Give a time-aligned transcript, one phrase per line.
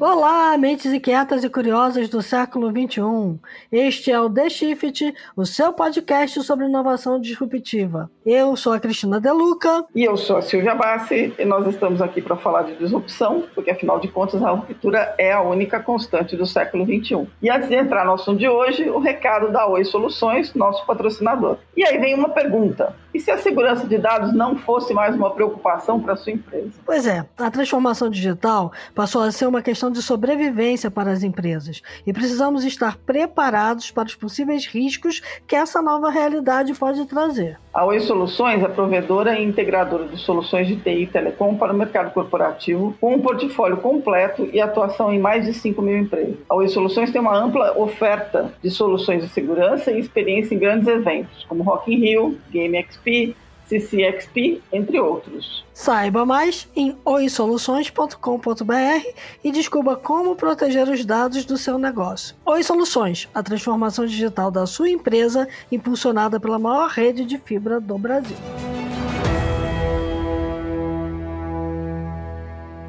[0.00, 3.38] Olá, mentes inquietas e curiosas do século XXI.
[3.70, 8.10] Este é o The Shift, o seu podcast sobre inovação disruptiva.
[8.24, 9.84] Eu sou a Cristina Deluca.
[9.94, 13.72] E eu sou a Silvia Bassi, e nós estamos aqui para falar de disrupção, porque
[13.72, 17.28] afinal de contas a ruptura é a única constante do século XXI.
[17.42, 21.58] E antes de entrar no assunto de hoje, o recado da Oi Soluções, nosso patrocinador.
[21.76, 25.30] E aí vem uma pergunta: e se a segurança de dados não fosse mais uma
[25.30, 26.70] preocupação para sua empresa?
[26.84, 31.82] Pois é, a transformação digital passou a ser uma questão de sobrevivência para as empresas
[32.06, 37.58] e precisamos estar preparados para os possíveis riscos que essa nova realidade pode trazer.
[37.72, 41.76] A Oi Soluções é provedora e integradora de soluções de TI e telecom para o
[41.76, 46.34] mercado corporativo, com um portfólio completo e atuação em mais de 5 mil empresas.
[46.48, 50.88] A Oi Soluções tem uma ampla oferta de soluções de segurança e experiência em grandes
[50.88, 53.36] eventos, como Rock in Rio, Game XP,
[53.70, 55.64] CCXP, entre outros.
[55.72, 59.06] Saiba mais em oisoluções.com.br
[59.44, 62.34] e descubra como proteger os dados do seu negócio.
[62.44, 67.96] Oi Soluções, a transformação digital da sua empresa, impulsionada pela maior rede de fibra do
[67.96, 68.36] Brasil.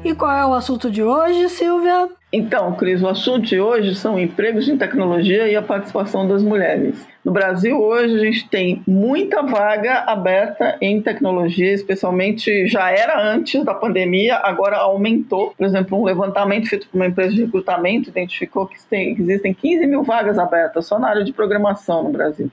[0.04, 2.08] E qual é o assunto de hoje, Silvia?
[2.32, 7.06] Então, Cris, o assunto de hoje são empregos em tecnologia e a participação das mulheres.
[7.24, 13.64] No Brasil, hoje, a gente tem muita vaga aberta em tecnologia, especialmente já era antes
[13.64, 15.54] da pandemia, agora aumentou.
[15.56, 19.86] Por exemplo, um levantamento feito por uma empresa de recrutamento identificou que tem, existem 15
[19.86, 22.50] mil vagas abertas só na área de programação no Brasil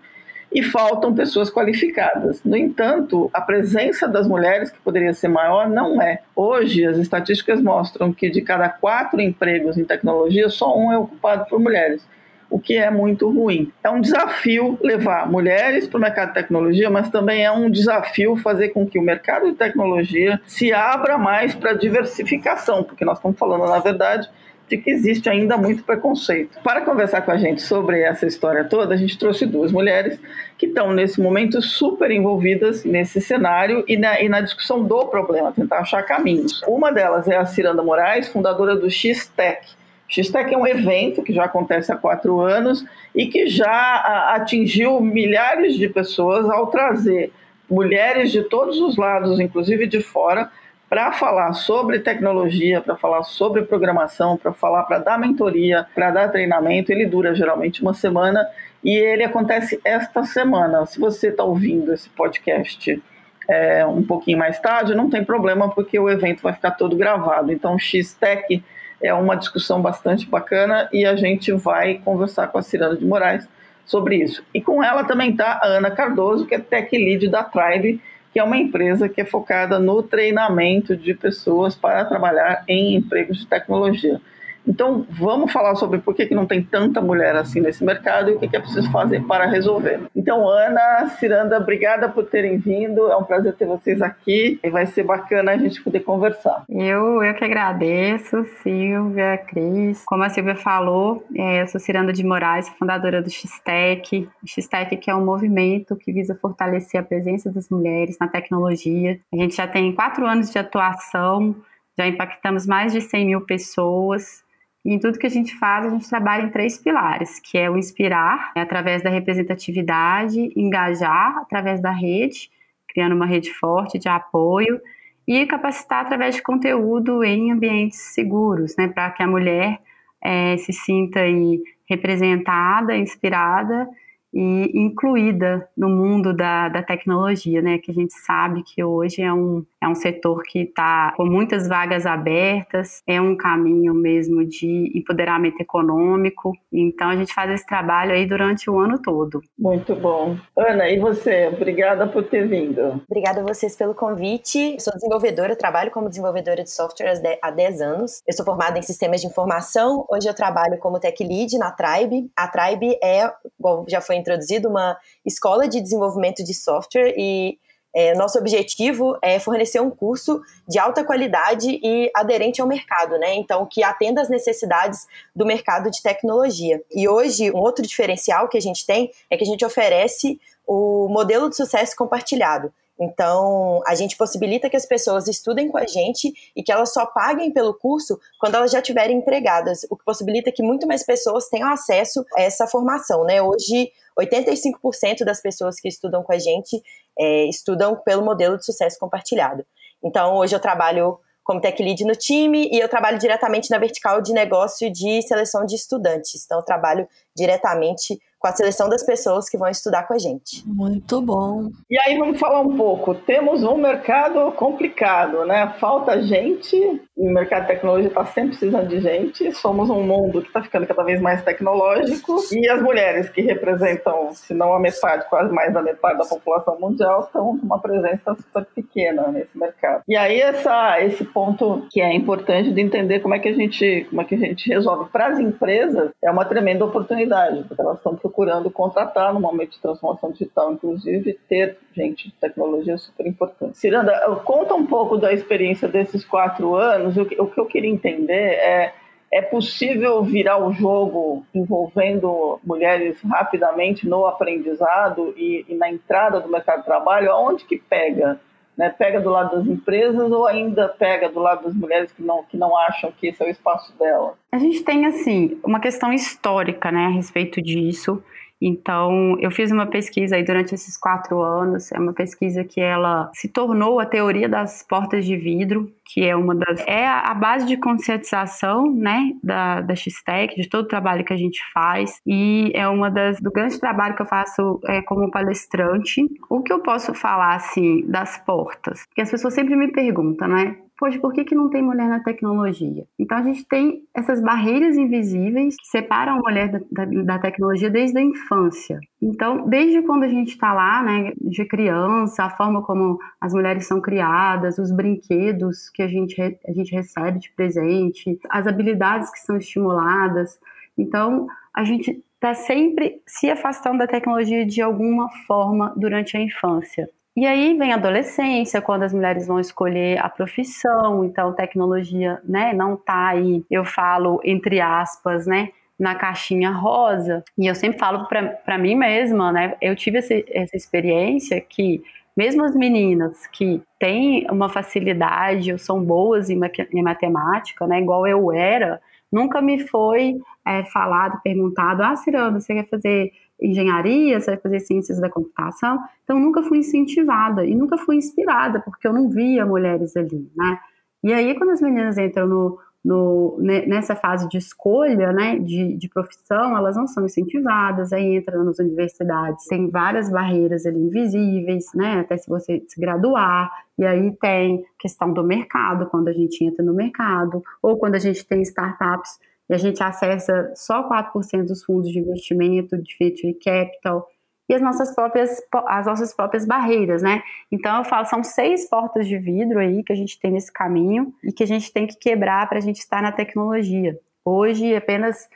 [0.52, 2.44] e faltam pessoas qualificadas.
[2.44, 6.22] No entanto, a presença das mulheres, que poderia ser maior, não é.
[6.36, 11.46] Hoje, as estatísticas mostram que de cada quatro empregos em tecnologia, só um é ocupado
[11.46, 12.06] por mulheres,
[12.50, 13.72] o que é muito ruim.
[13.84, 18.36] É um desafio levar mulheres para o mercado de tecnologia, mas também é um desafio
[18.38, 23.38] fazer com que o mercado de tecnologia se abra mais para diversificação, porque nós estamos
[23.38, 24.28] falando, na verdade,
[24.70, 26.60] de que existe ainda muito preconceito.
[26.64, 30.20] Para conversar com a gente sobre essa história toda, a gente trouxe duas mulheres
[30.58, 35.52] que estão nesse momento super envolvidas nesse cenário e na, e na discussão do problema,
[35.52, 36.62] tentar achar caminhos.
[36.68, 39.68] Uma delas é a Ciranda Moraes, fundadora do X-Tech.
[40.08, 42.86] X-Tech é um evento que já acontece há quatro anos
[43.16, 47.32] e que já atingiu milhares de pessoas ao trazer
[47.70, 50.50] mulheres de todos os lados, inclusive de fora,
[50.90, 56.30] para falar sobre tecnologia, para falar sobre programação, para falar, para dar mentoria, para dar
[56.30, 56.92] treinamento.
[56.92, 58.46] Ele dura geralmente uma semana
[58.84, 60.86] e ele acontece esta semana.
[60.88, 63.02] Se você está ouvindo esse podcast
[63.48, 67.52] é, um pouquinho mais tarde, não tem problema, porque o evento vai ficar todo gravado.
[67.52, 68.64] Então, X-Tech
[69.02, 73.48] é uma discussão bastante bacana e a gente vai conversar com a Ciranda de Moraes
[73.86, 74.44] sobre isso.
[74.54, 78.02] E com ela também está a Ana Cardoso, que é Tech Lead da Tribe,
[78.32, 83.40] que é uma empresa que é focada no treinamento de pessoas para trabalhar em empregos
[83.40, 84.22] de tecnologia.
[84.68, 88.34] Então, vamos falar sobre por que, que não tem tanta mulher assim nesse mercado e
[88.34, 90.02] o que, que é preciso fazer para resolver.
[90.16, 93.08] Então, Ana, Ciranda, obrigada por terem vindo.
[93.12, 96.64] É um prazer ter vocês aqui e vai ser bacana a gente poder conversar.
[96.70, 100.04] Eu, eu que agradeço, Silvia, Cris.
[100.06, 104.30] Como a Silvia falou, é, eu sou Ciranda de Moraes, fundadora do X-Tech.
[104.44, 109.20] O X-Tech que é um movimento que visa fortalecer a presença das mulheres na tecnologia.
[109.34, 111.56] A gente já tem quatro anos de atuação,
[111.98, 114.44] já impactamos mais de 100 mil pessoas
[114.90, 117.70] e em tudo que a gente faz, a gente trabalha em três pilares, que é
[117.70, 122.50] o inspirar, é através da representatividade, engajar através da rede,
[122.88, 124.82] criando uma rede forte de apoio,
[125.28, 129.80] e capacitar através de conteúdo em ambientes seguros, né, para que a mulher
[130.24, 133.88] é, se sinta aí representada, inspirada
[134.34, 137.78] e incluída no mundo da, da tecnologia, né?
[137.78, 141.68] Que a gente sabe que hoje é um, é um setor que está com muitas
[141.68, 146.54] vagas abertas, é um caminho mesmo de empoderamento econômico.
[146.72, 149.42] Então a gente faz esse trabalho aí durante o ano todo.
[149.58, 150.38] Muito bom.
[150.56, 151.48] Ana, e você?
[151.48, 153.02] Obrigada por ter vindo.
[153.10, 154.74] Obrigada a vocês pelo convite.
[154.74, 158.22] Eu sou desenvolvedora, trabalho como desenvolvedora de software há 10 anos.
[158.28, 160.06] Eu sou formada em sistemas de informação.
[160.10, 162.30] Hoje eu trabalho como tech lead na Tribe.
[162.36, 167.58] A Tribe é, bom, já foi introduzido uma escola de desenvolvimento de software e
[167.94, 173.34] é, nosso objetivo é fornecer um curso de alta qualidade e aderente ao mercado, né?
[173.34, 176.82] Então, que atenda às necessidades do mercado de tecnologia.
[176.94, 181.08] E hoje, um outro diferencial que a gente tem é que a gente oferece o
[181.10, 182.72] modelo de sucesso compartilhado.
[183.00, 187.06] Então, a gente possibilita que as pessoas estudem com a gente e que elas só
[187.06, 191.48] paguem pelo curso quando elas já estiverem empregadas, o que possibilita que muito mais pessoas
[191.48, 193.42] tenham acesso a essa formação, né?
[193.42, 196.82] Hoje, 85% das pessoas que estudam com a gente
[197.18, 199.66] é, estudam pelo modelo de sucesso compartilhado.
[200.04, 204.22] Então, hoje eu trabalho como tech lead no time e eu trabalho diretamente na vertical
[204.22, 206.44] de negócio de seleção de estudantes.
[206.46, 210.64] Então, eu trabalho diretamente com a seleção das pessoas que vão estudar com a gente.
[210.66, 211.70] Muito bom.
[211.90, 213.14] E aí vamos falar um pouco.
[213.14, 215.74] Temos um mercado complicado, né?
[215.80, 216.76] Falta gente,
[217.18, 219.52] o mercado de tecnologia está sempre precisando de gente.
[219.52, 224.32] Somos um mundo que está ficando cada vez mais tecnológico e as mulheres que representam,
[224.34, 228.36] se não a metade, quase mais da metade da população mundial, estão com uma presença
[228.36, 230.04] super pequena nesse mercado.
[230.08, 234.08] E aí essa, esse ponto que é importante de entender como é que a gente,
[234.10, 237.98] como é que a gente resolve para as empresas é uma tremenda oportunidade, porque elas
[237.98, 243.78] estão procurando contratar no momento de transformação digital, inclusive, ter gente de tecnologia super importante.
[243.78, 244.14] Ciranda,
[244.46, 247.18] conta um pouco da experiência desses quatro anos.
[247.18, 248.94] O que, o que eu queria entender é
[249.32, 256.50] é possível virar o jogo envolvendo mulheres rapidamente no aprendizado e, e, na entrada do
[256.50, 257.32] mercado de trabalho?
[257.32, 258.40] Aonde que pega?
[258.80, 258.96] Né?
[258.98, 262.56] Pega do lado das empresas ou ainda pega do lado das mulheres que não, que
[262.56, 264.36] não acham que esse é o espaço dela?
[264.54, 268.24] A gente tem, assim, uma questão histórica né, a respeito disso.
[268.62, 271.92] Então, eu fiz uma pesquisa aí durante esses quatro anos.
[271.92, 276.36] É uma pesquisa que ela se tornou a teoria das portas de vidro, que é
[276.36, 281.24] uma das é a base de conscientização, né, da, da X-Tech, de todo o trabalho
[281.24, 285.02] que a gente faz e é uma das do grande trabalho que eu faço é,
[285.02, 286.22] como palestrante.
[286.50, 289.06] O que eu posso falar assim das portas?
[289.08, 290.78] Porque as pessoas sempre me perguntam, né?
[291.00, 293.06] Poxa, por que, que não tem mulher na tecnologia?
[293.18, 297.90] Então a gente tem essas barreiras invisíveis que separam a mulher da, da, da tecnologia
[297.90, 299.00] desde a infância.
[299.22, 303.88] Então, desde quando a gente está lá, né, de criança, a forma como as mulheres
[303.88, 309.40] são criadas, os brinquedos que a gente, a gente recebe de presente, as habilidades que
[309.40, 310.60] são estimuladas.
[310.98, 317.10] Então, a gente está sempre se afastando da tecnologia de alguma forma durante a infância.
[317.40, 322.74] E aí vem a adolescência, quando as mulheres vão escolher a profissão, então tecnologia, né,
[322.74, 327.42] não tá aí, eu falo entre aspas, né, na caixinha rosa.
[327.58, 332.04] E eu sempre falo para mim mesma, né, eu tive essa, essa experiência que
[332.36, 336.60] mesmo as meninas que têm uma facilidade ou são boas em,
[336.94, 339.00] em matemática, né, igual eu era,
[339.32, 343.32] nunca me foi é, falado, perguntado, ah, Ciranda, você quer fazer
[343.62, 346.00] engenharia, você vai fazer ciências da computação.
[346.24, 350.80] Então, nunca fui incentivada e nunca fui inspirada, porque eu não via mulheres ali, né?
[351.22, 356.10] E aí, quando as meninas entram no, no, nessa fase de escolha, né, de, de
[356.10, 362.20] profissão, elas não são incentivadas, aí entram nas universidades, tem várias barreiras ali invisíveis, né,
[362.20, 366.84] até se você se graduar, e aí tem questão do mercado, quando a gente entra
[366.84, 371.84] no mercado, ou quando a gente tem startups e a gente acessa só 4% dos
[371.84, 374.28] fundos de investimento de venture capital
[374.70, 377.42] e as nossas próprias as nossas próprias barreiras, né?
[377.72, 381.34] Então eu falo são seis portas de vidro aí que a gente tem nesse caminho
[381.44, 384.18] e que a gente tem que quebrar para a gente estar na tecnologia.
[384.46, 385.50] Hoje apenas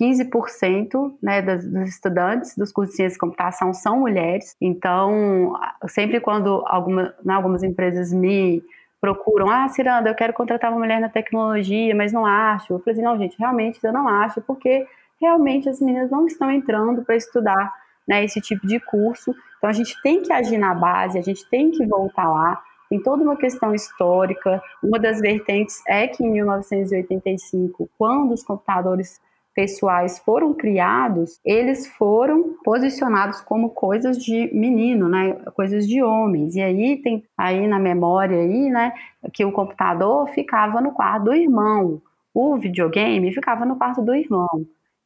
[0.00, 4.56] 15% né, dos, estudantes dos cursos de ciência e computação são mulheres.
[4.60, 5.54] Então,
[5.88, 8.62] sempre quando alguma, né, algumas empresas me
[9.00, 12.74] procuram, ah, Ciranda, eu quero contratar uma mulher na tecnologia, mas não acho.
[12.74, 14.86] Eu falei assim, não, gente, realmente eu não acho, porque
[15.20, 17.72] realmente as meninas não estão entrando para estudar
[18.10, 19.32] né, esse tipo de curso.
[19.56, 22.60] Então a gente tem que agir na base, a gente tem que voltar lá.
[22.88, 24.60] Tem toda uma questão histórica.
[24.82, 29.20] Uma das vertentes é que em 1985, quando os computadores
[29.54, 35.34] pessoais foram criados, eles foram posicionados como coisas de menino, né?
[35.54, 36.56] Coisas de homens.
[36.56, 38.92] E aí tem aí na memória aí, né,
[39.32, 42.02] que o computador ficava no quarto do irmão,
[42.34, 44.48] o videogame ficava no quarto do irmão.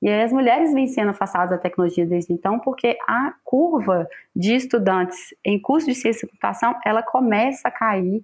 [0.05, 4.07] E as mulheres vêm sendo afastadas da tecnologia desde então, porque a curva
[4.37, 8.23] de estudantes em curso de ciência e computação, ela começa a cair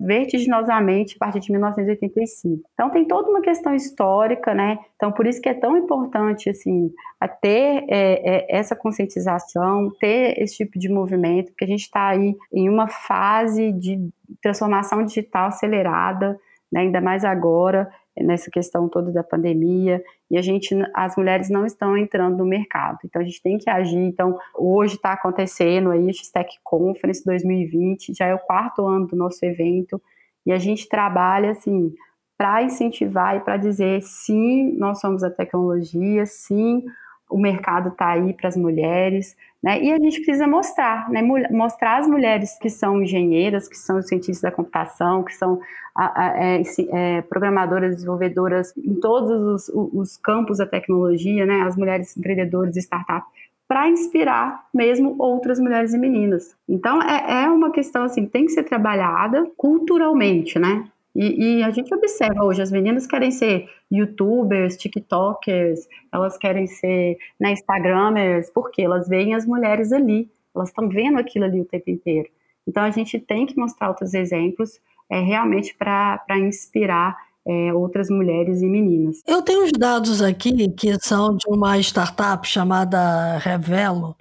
[0.00, 2.62] vertiginosamente a partir de 1985.
[2.72, 4.78] Então tem toda uma questão histórica, né?
[4.94, 6.92] Então por isso que é tão importante assim
[7.40, 12.36] ter é, é, essa conscientização, ter esse tipo de movimento, porque a gente está aí
[12.52, 14.08] em uma fase de
[14.40, 16.38] transformação digital acelerada,
[16.70, 16.82] né?
[16.82, 17.90] ainda mais agora
[18.22, 22.98] nessa questão toda da pandemia e a gente, as mulheres não estão entrando no mercado.
[23.04, 23.98] Então a gente tem que agir.
[23.98, 29.16] Então hoje está acontecendo aí a X-Tech Conference 2020, já é o quarto ano do
[29.16, 30.00] nosso evento
[30.44, 31.92] e a gente trabalha assim
[32.36, 36.84] para incentivar e para dizer sim, nós somos a tecnologia, sim,
[37.28, 39.82] o mercado está aí para as mulheres, né?
[39.82, 41.20] E a gente precisa mostrar, né?
[41.50, 45.60] Mostrar as mulheres que são engenheiras, que são cientistas da computação, que são
[45.94, 51.62] a, a, é, é, programadoras, desenvolvedoras em todos os, os, campos da tecnologia, né?
[51.62, 53.28] As mulheres empreendedoras e startups
[53.66, 56.56] para inspirar mesmo outras mulheres e meninas.
[56.66, 60.84] Então é, é uma questão assim, tem que ser trabalhada culturalmente, né?
[61.20, 67.18] E, e, a gente observa hoje, as meninas querem ser youtubers, tiktokers, elas querem ser
[67.40, 71.90] né, instagramers, porque elas veem as mulheres ali, elas estão vendo aquilo ali o tempo
[71.90, 72.28] inteiro.
[72.68, 78.62] Então a gente tem que mostrar outros exemplos é, realmente para inspirar é, outras mulheres
[78.62, 79.20] e meninas.
[79.26, 84.14] Eu tenho os dados aqui que são de uma startup chamada Revelo.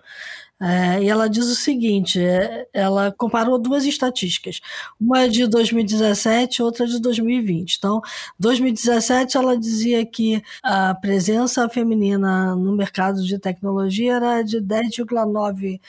[0.60, 4.60] É, e ela diz o seguinte: é, ela comparou duas estatísticas,
[5.00, 7.76] uma de 2017 outra de 2020.
[7.78, 8.02] Então,
[8.40, 15.80] 2017 ela dizia que a presença feminina no mercado de tecnologia era de 10,9%,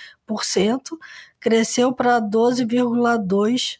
[1.40, 3.78] cresceu para 12,2%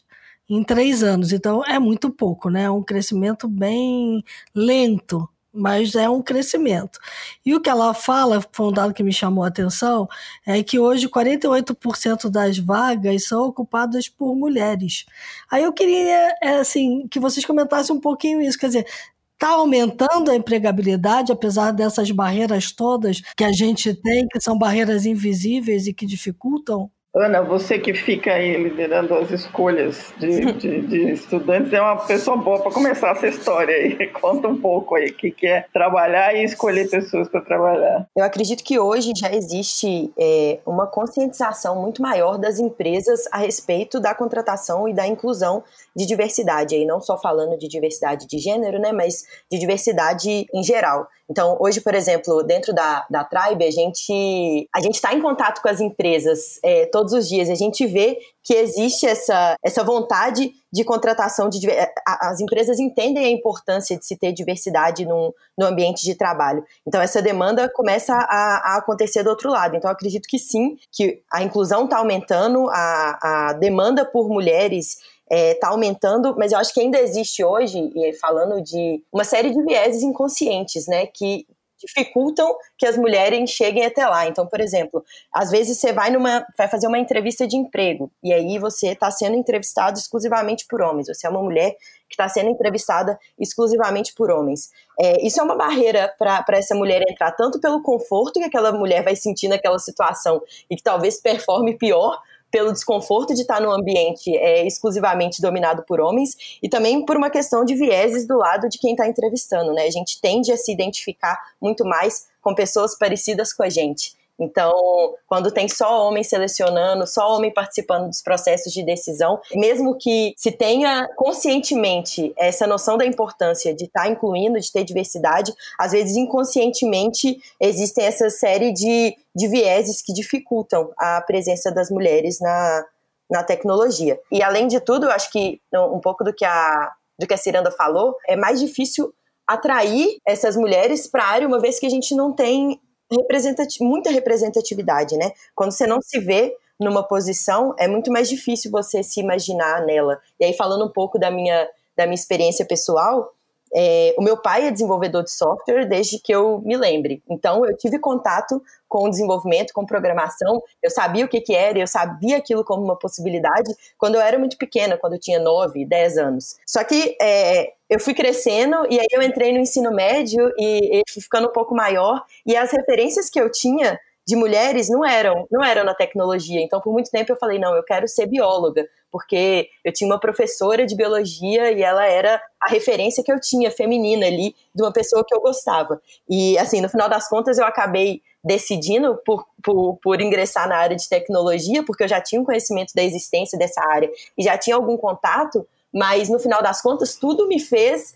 [0.49, 1.31] em três anos.
[1.31, 2.63] Então é muito pouco, né?
[2.63, 4.23] É um crescimento bem
[4.55, 6.99] lento, mas é um crescimento.
[7.45, 10.07] E o que ela fala, foi um dado que me chamou a atenção,
[10.45, 15.05] é que hoje 48% das vagas são ocupadas por mulheres.
[15.51, 18.85] Aí eu queria, é, assim, que vocês comentassem um pouquinho isso, quer dizer,
[19.33, 25.05] está aumentando a empregabilidade, apesar dessas barreiras todas que a gente tem, que são barreiras
[25.05, 31.11] invisíveis e que dificultam Ana, você que fica aí liderando as escolhas de, de, de
[31.11, 34.07] estudantes, é uma pessoa boa para começar essa história aí.
[34.19, 38.07] Conta um pouco aí o que, que é trabalhar e escolher pessoas para trabalhar.
[38.15, 43.99] Eu acredito que hoje já existe é, uma conscientização muito maior das empresas a respeito
[43.99, 45.63] da contratação e da inclusão
[45.95, 50.63] de diversidade, aí não só falando de diversidade de gênero, né, mas de diversidade em
[50.63, 51.07] geral.
[51.29, 55.61] Então, hoje, por exemplo, dentro da, da Tribe, a gente a gente está em contato
[55.61, 57.49] com as empresas é, todos os dias.
[57.49, 61.67] A gente vê que existe essa, essa vontade de contratação de
[62.05, 66.63] as empresas entendem a importância de se ter diversidade no, no ambiente de trabalho.
[66.87, 69.75] Então essa demanda começa a, a acontecer do outro lado.
[69.75, 74.97] Então acredito que sim, que a inclusão está aumentando, a, a demanda por mulheres
[75.29, 79.51] está é, tá aumentando, mas eu acho que ainda existe hoje, falando de uma série
[79.51, 81.45] de vieses inconscientes, né, que
[81.79, 84.27] dificultam que as mulheres cheguem até lá.
[84.27, 88.33] Então, por exemplo, às vezes você vai numa, vai fazer uma entrevista de emprego e
[88.33, 91.07] aí você está sendo entrevistado exclusivamente por homens.
[91.07, 91.71] Você é uma mulher
[92.09, 94.71] que está sendo entrevistada exclusivamente por homens.
[94.99, 99.03] É, isso é uma barreira para essa mulher entrar, tanto pelo conforto que aquela mulher
[99.03, 102.19] vai sentir naquela situação e que talvez performe pior
[102.51, 107.29] pelo desconforto de estar num ambiente é, exclusivamente dominado por homens e também por uma
[107.29, 109.83] questão de vieses do lado de quem está entrevistando, né?
[109.83, 114.18] A gente tende a se identificar muito mais com pessoas parecidas com a gente.
[114.39, 120.33] Então, quando tem só homem selecionando, só homem participando dos processos de decisão, mesmo que
[120.37, 125.91] se tenha conscientemente essa noção da importância de estar tá incluindo, de ter diversidade, às
[125.91, 132.85] vezes inconscientemente existem essa série de, de vieses que dificultam a presença das mulheres na,
[133.29, 134.19] na tecnologia.
[134.31, 137.37] E além de tudo, eu acho que um pouco do que a, do que a
[137.37, 139.13] Ciranda falou, é mais difícil
[139.45, 142.79] atrair essas mulheres para a área, uma vez que a gente não tem
[143.11, 145.31] representati muita representatividade, né?
[145.55, 150.19] Quando você não se vê numa posição, é muito mais difícil você se imaginar nela.
[150.39, 153.33] E aí, falando um pouco da minha, da minha experiência pessoal,
[153.73, 157.21] é, o meu pai é desenvolvedor de software desde que eu me lembre.
[157.29, 160.61] Então, eu tive contato com desenvolvimento, com programação.
[160.81, 164.39] Eu sabia o que, que era, eu sabia aquilo como uma possibilidade quando eu era
[164.39, 166.55] muito pequena, quando eu tinha 9, 10 anos.
[166.65, 171.03] Só que é, eu fui crescendo e aí eu entrei no ensino médio e, e
[171.11, 172.23] fui ficando um pouco maior.
[172.45, 173.99] E as referências que eu tinha
[174.29, 176.61] de mulheres não eram, não eram na tecnologia.
[176.61, 180.19] Então, por muito tempo eu falei, não, eu quero ser bióloga, porque eu tinha uma
[180.19, 184.91] professora de biologia e ela era a referência que eu tinha feminina ali de uma
[184.91, 186.01] pessoa que eu gostava.
[186.29, 190.95] E assim, no final das contas eu acabei decidindo por, por, por ingressar na área
[190.95, 194.75] de tecnologia, porque eu já tinha um conhecimento da existência dessa área e já tinha
[194.75, 198.15] algum contato, mas no final das contas tudo me fez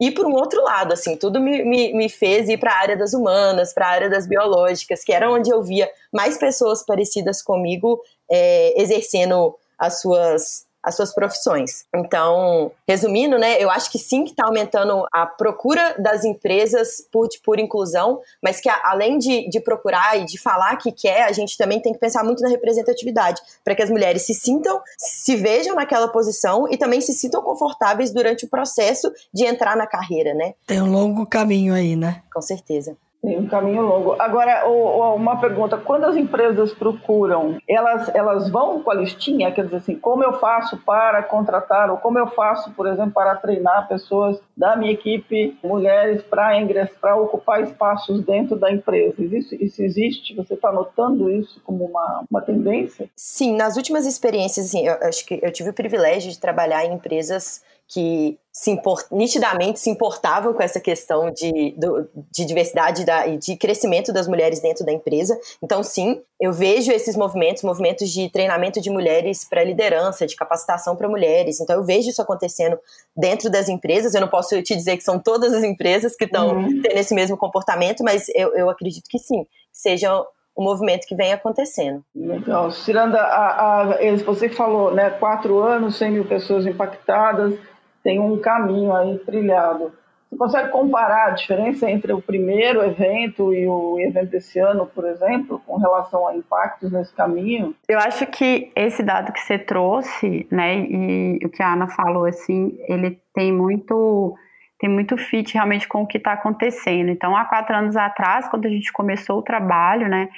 [0.00, 2.96] ir para um outro lado, assim, tudo me, me, me fez ir para a área
[2.96, 7.42] das humanas, para a área das biológicas, que era onde eu via mais pessoas parecidas
[7.42, 11.84] comigo é, exercendo as suas as suas profissões.
[11.94, 17.28] Então, resumindo, né, eu acho que sim que está aumentando a procura das empresas por,
[17.44, 21.32] por inclusão, mas que a, além de, de procurar e de falar que quer, a
[21.32, 25.36] gente também tem que pensar muito na representatividade, para que as mulheres se sintam, se
[25.36, 30.32] vejam naquela posição e também se sintam confortáveis durante o processo de entrar na carreira,
[30.34, 30.54] né?
[30.66, 32.22] Tem um longo caminho aí, né?
[32.32, 32.96] Com certeza.
[33.22, 34.16] Tem um caminho longo.
[34.18, 39.52] Agora, uma pergunta: quando as empresas procuram, elas, elas vão com a listinha?
[39.52, 43.36] Quer dizer assim, como eu faço para contratar, ou como eu faço, por exemplo, para
[43.36, 49.22] treinar pessoas da minha equipe, mulheres, para ingressar, para ocupar espaços dentro da empresa?
[49.22, 50.34] Isso, isso existe?
[50.34, 53.08] Você está notando isso como uma, uma tendência?
[53.14, 56.94] Sim, nas últimas experiências, assim, eu acho que eu tive o privilégio de trabalhar em
[56.94, 63.26] empresas que se import, nitidamente se importavam com essa questão de, do, de diversidade da,
[63.26, 65.38] e de crescimento das mulheres dentro da empresa.
[65.62, 70.94] Então, sim, eu vejo esses movimentos, movimentos de treinamento de mulheres para liderança, de capacitação
[70.94, 71.60] para mulheres.
[71.60, 72.78] Então, eu vejo isso acontecendo
[73.16, 74.14] dentro das empresas.
[74.14, 76.82] Eu não posso te dizer que são todas as empresas que estão uhum.
[76.82, 80.24] tendo esse mesmo comportamento, mas eu, eu acredito que sim, seja
[80.56, 82.04] o movimento que vem acontecendo.
[82.14, 82.70] Legal.
[82.70, 87.54] Ciranda, a, a, você falou, né, quatro anos, 100 mil pessoas impactadas,
[88.02, 89.92] tem um caminho aí trilhado.
[90.30, 95.04] Você consegue comparar a diferença entre o primeiro evento e o evento desse ano, por
[95.04, 97.74] exemplo, com relação a impactos nesse caminho?
[97.88, 102.26] Eu acho que esse dado que você trouxe, né, e o que a Ana falou,
[102.26, 104.36] assim, ele tem muito
[104.78, 107.10] tem muito fit realmente com o que está acontecendo.
[107.10, 110.30] Então, há quatro anos atrás, quando a gente começou o trabalho, né,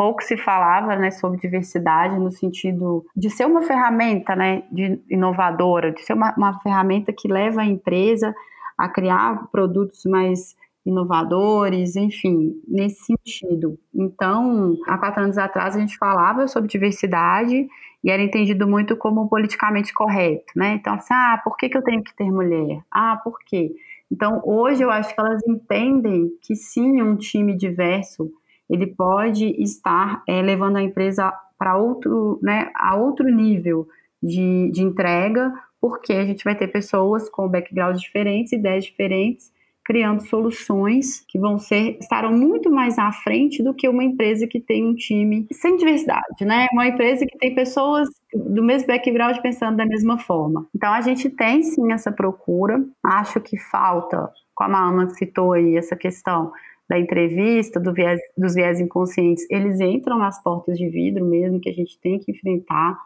[0.00, 5.92] pouco se falava né, sobre diversidade no sentido de ser uma ferramenta né, de inovadora,
[5.92, 8.34] de ser uma, uma ferramenta que leva a empresa
[8.78, 13.78] a criar produtos mais inovadores, enfim, nesse sentido.
[13.94, 17.68] Então, há quatro anos atrás a gente falava sobre diversidade
[18.02, 20.76] e era entendido muito como politicamente correto, né?
[20.80, 22.80] Então, assim, ah, por que, que eu tenho que ter mulher?
[22.90, 23.70] Ah, por quê?
[24.10, 28.32] Então, hoje eu acho que elas entendem que sim, um time diverso
[28.70, 33.86] ele pode estar é, levando a empresa para outro, né, a outro nível
[34.22, 39.50] de, de entrega, porque a gente vai ter pessoas com backgrounds diferentes, ideias diferentes,
[39.84, 44.60] criando soluções que vão ser estarão muito mais à frente do que uma empresa que
[44.60, 46.68] tem um time sem diversidade, né?
[46.72, 50.66] Uma empresa que tem pessoas do mesmo background pensando da mesma forma.
[50.74, 52.84] Então a gente tem sim essa procura.
[53.04, 56.52] Acho que falta, como a Ana citou aí essa questão
[56.90, 61.68] da entrevista, do viés, dos viés inconscientes, eles entram nas portas de vidro mesmo, que
[61.68, 62.98] a gente tem que enfrentar,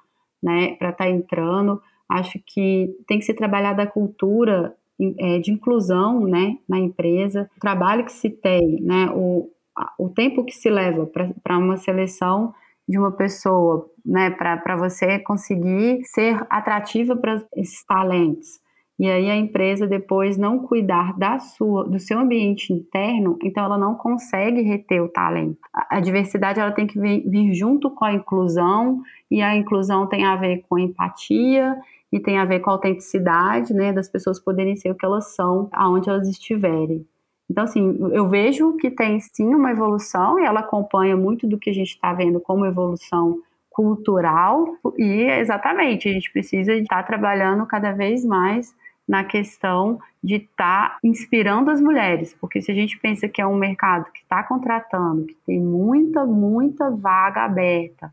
[0.43, 1.83] né, para estar tá entrando.
[2.09, 4.75] Acho que tem que ser trabalhada a cultura
[5.19, 9.51] é, de inclusão, né, na empresa, o trabalho que se tem, né, o,
[9.99, 11.07] o tempo que se leva
[11.43, 12.55] para uma seleção
[12.89, 18.64] de uma pessoa, né, para você conseguir ser atrativa para esses talentos
[18.99, 23.77] e aí a empresa depois não cuidar da sua, do seu ambiente interno, então ela
[23.77, 25.59] não consegue reter o talento.
[25.73, 30.25] A, diversidade ela tem que vir, vir, junto com a inclusão e a inclusão tem
[30.25, 31.77] a ver com empatia
[32.13, 35.35] e tem a ver com a autenticidade, né, das pessoas poderem ser o que elas
[35.35, 37.05] são, aonde elas estiverem.
[37.51, 41.71] Então, assim, eu vejo que tem sim uma evolução e ela acompanha muito do que
[41.71, 47.91] a gente está vendo como evolução cultural e exatamente a gente precisa estar trabalhando cada
[47.91, 48.73] vez mais
[49.07, 53.47] na questão de estar tá inspirando as mulheres, porque se a gente pensa que é
[53.47, 58.13] um mercado que está contratando, que tem muita, muita vaga aberta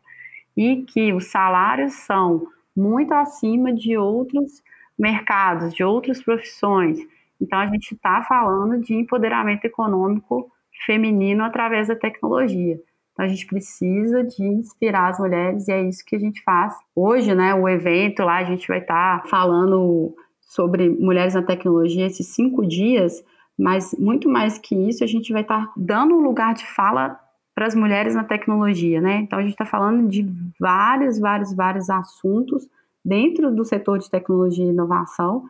[0.55, 4.61] e que os salários são muito acima de outros
[4.99, 6.99] mercados, de outras profissões,
[7.39, 10.51] então a gente está falando de empoderamento econômico
[10.85, 12.79] feminino através da tecnologia.
[13.13, 16.73] Então a gente precisa de inspirar as mulheres e é isso que a gente faz.
[16.95, 20.15] Hoje, né, o evento lá a gente vai estar tá falando
[20.51, 23.23] sobre mulheres na tecnologia esses cinco dias,
[23.57, 27.17] mas muito mais que isso, a gente vai estar tá dando um lugar de fala
[27.55, 29.19] para as mulheres na tecnologia, né?
[29.19, 30.27] Então a gente está falando de
[30.59, 32.67] vários, vários, vários assuntos
[33.03, 35.45] dentro do setor de tecnologia e inovação.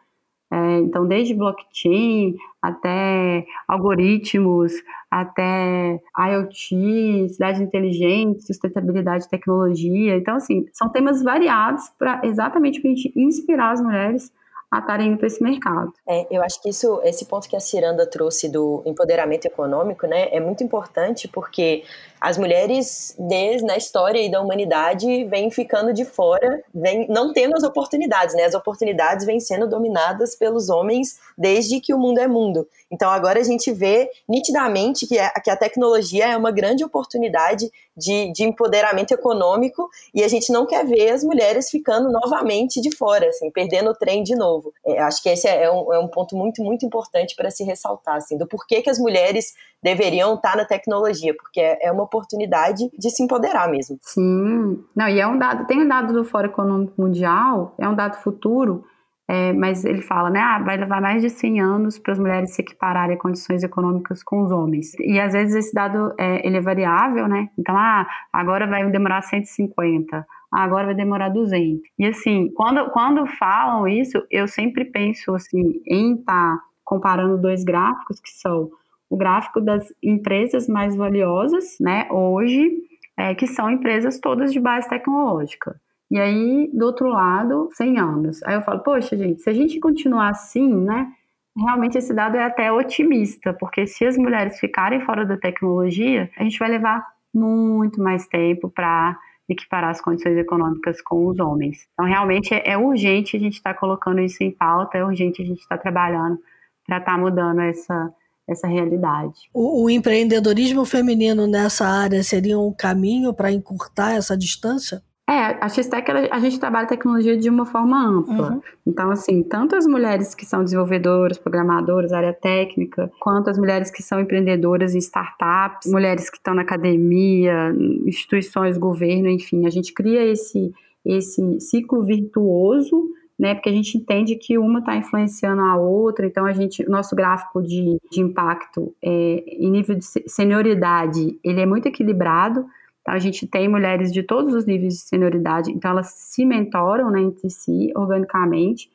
[0.51, 4.71] É, então, desde blockchain até algoritmos,
[5.09, 10.15] até IoT, cidades inteligentes, sustentabilidade tecnologia.
[10.15, 14.31] Então, assim, são temas variados para exatamente para a gente inspirar as mulheres
[14.71, 15.93] a estarem indo para esse mercado.
[16.07, 20.29] É, eu acho que isso, esse ponto que a Ciranda trouxe do empoderamento econômico, né,
[20.31, 21.83] é muito importante porque
[22.21, 27.55] as mulheres, desde na história e da humanidade, vêm ficando de fora, vêm não tendo
[27.55, 28.43] as oportunidades, né?
[28.43, 32.67] As oportunidades vêm sendo dominadas pelos homens desde que o mundo é mundo.
[32.91, 37.71] Então agora a gente vê nitidamente que, a, que a tecnologia é uma grande oportunidade
[37.95, 42.95] de, de empoderamento econômico e a gente não quer ver as mulheres ficando novamente de
[42.95, 44.73] fora, assim, perdendo o trem de novo.
[44.85, 47.63] É, acho que esse é, é um, é um ponto muito, muito importante para se
[47.63, 49.53] ressaltar, assim, do porquê que as mulheres
[49.83, 53.97] deveriam estar na tecnologia, porque é, é uma oportunidade de se empoderar mesmo.
[54.01, 57.95] Sim, não, e é um dado, tem um dado do Fórum Econômico Mundial, é um
[57.95, 58.83] dado futuro,
[59.27, 62.53] é, mas ele fala, né, ah, vai levar mais de 100 anos para as mulheres
[62.53, 64.93] se equipararem a condições econômicas com os homens.
[64.99, 67.47] E às vezes esse dado é, ele é variável, né?
[67.57, 71.81] Então, ah, agora vai demorar 150, ah, agora vai demorar 200.
[71.97, 77.63] E assim, quando, quando falam isso, eu sempre penso assim em estar tá comparando dois
[77.63, 78.69] gráficos que são
[79.11, 82.71] o gráfico das empresas mais valiosas, né, hoje,
[83.17, 85.75] é, que são empresas todas de base tecnológica.
[86.09, 88.43] E aí, do outro lado, 100 anos.
[88.43, 91.11] Aí eu falo, poxa, gente, se a gente continuar assim, né,
[91.57, 96.43] realmente esse dado é até otimista, porque se as mulheres ficarem fora da tecnologia, a
[96.43, 99.19] gente vai levar muito mais tempo para
[99.49, 101.85] equiparar as condições econômicas com os homens.
[101.93, 105.45] Então, realmente é, urgente a gente estar tá colocando isso em pauta, é urgente a
[105.45, 106.39] gente estar tá trabalhando
[106.87, 108.13] para estar tá mudando essa,
[108.47, 109.33] essa realidade.
[109.53, 115.01] O, o, empreendedorismo feminino nessa área seria um caminho para encurtar essa distância?
[115.29, 118.51] É, a X-Tech, a gente trabalha tecnologia de uma forma ampla.
[118.51, 118.61] Uhum.
[118.85, 124.03] Então, assim, tanto as mulheres que são desenvolvedoras, programadoras, área técnica, quanto as mulheres que
[124.03, 127.73] são empreendedoras em startups, mulheres que estão na academia,
[128.05, 130.73] instituições, governo, enfim, a gente cria esse,
[131.05, 133.09] esse ciclo virtuoso
[133.41, 133.55] né?
[133.55, 137.59] Porque a gente entende que uma está influenciando a outra, então a gente, nosso gráfico
[137.59, 142.67] de, de impacto é, em nível de senioridade, ele é muito equilibrado.
[143.01, 147.09] Então a gente tem mulheres de todos os níveis de senioridade, então elas se mentoram
[147.09, 148.91] né, entre si organicamente.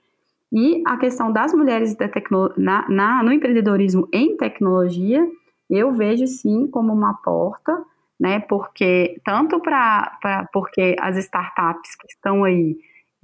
[0.52, 5.28] E a questão das mulheres da tecno, na, na, no empreendedorismo em tecnologia,
[5.68, 7.82] eu vejo sim como uma porta,
[8.18, 8.38] né?
[8.38, 12.76] Porque tanto para porque as startups que estão aí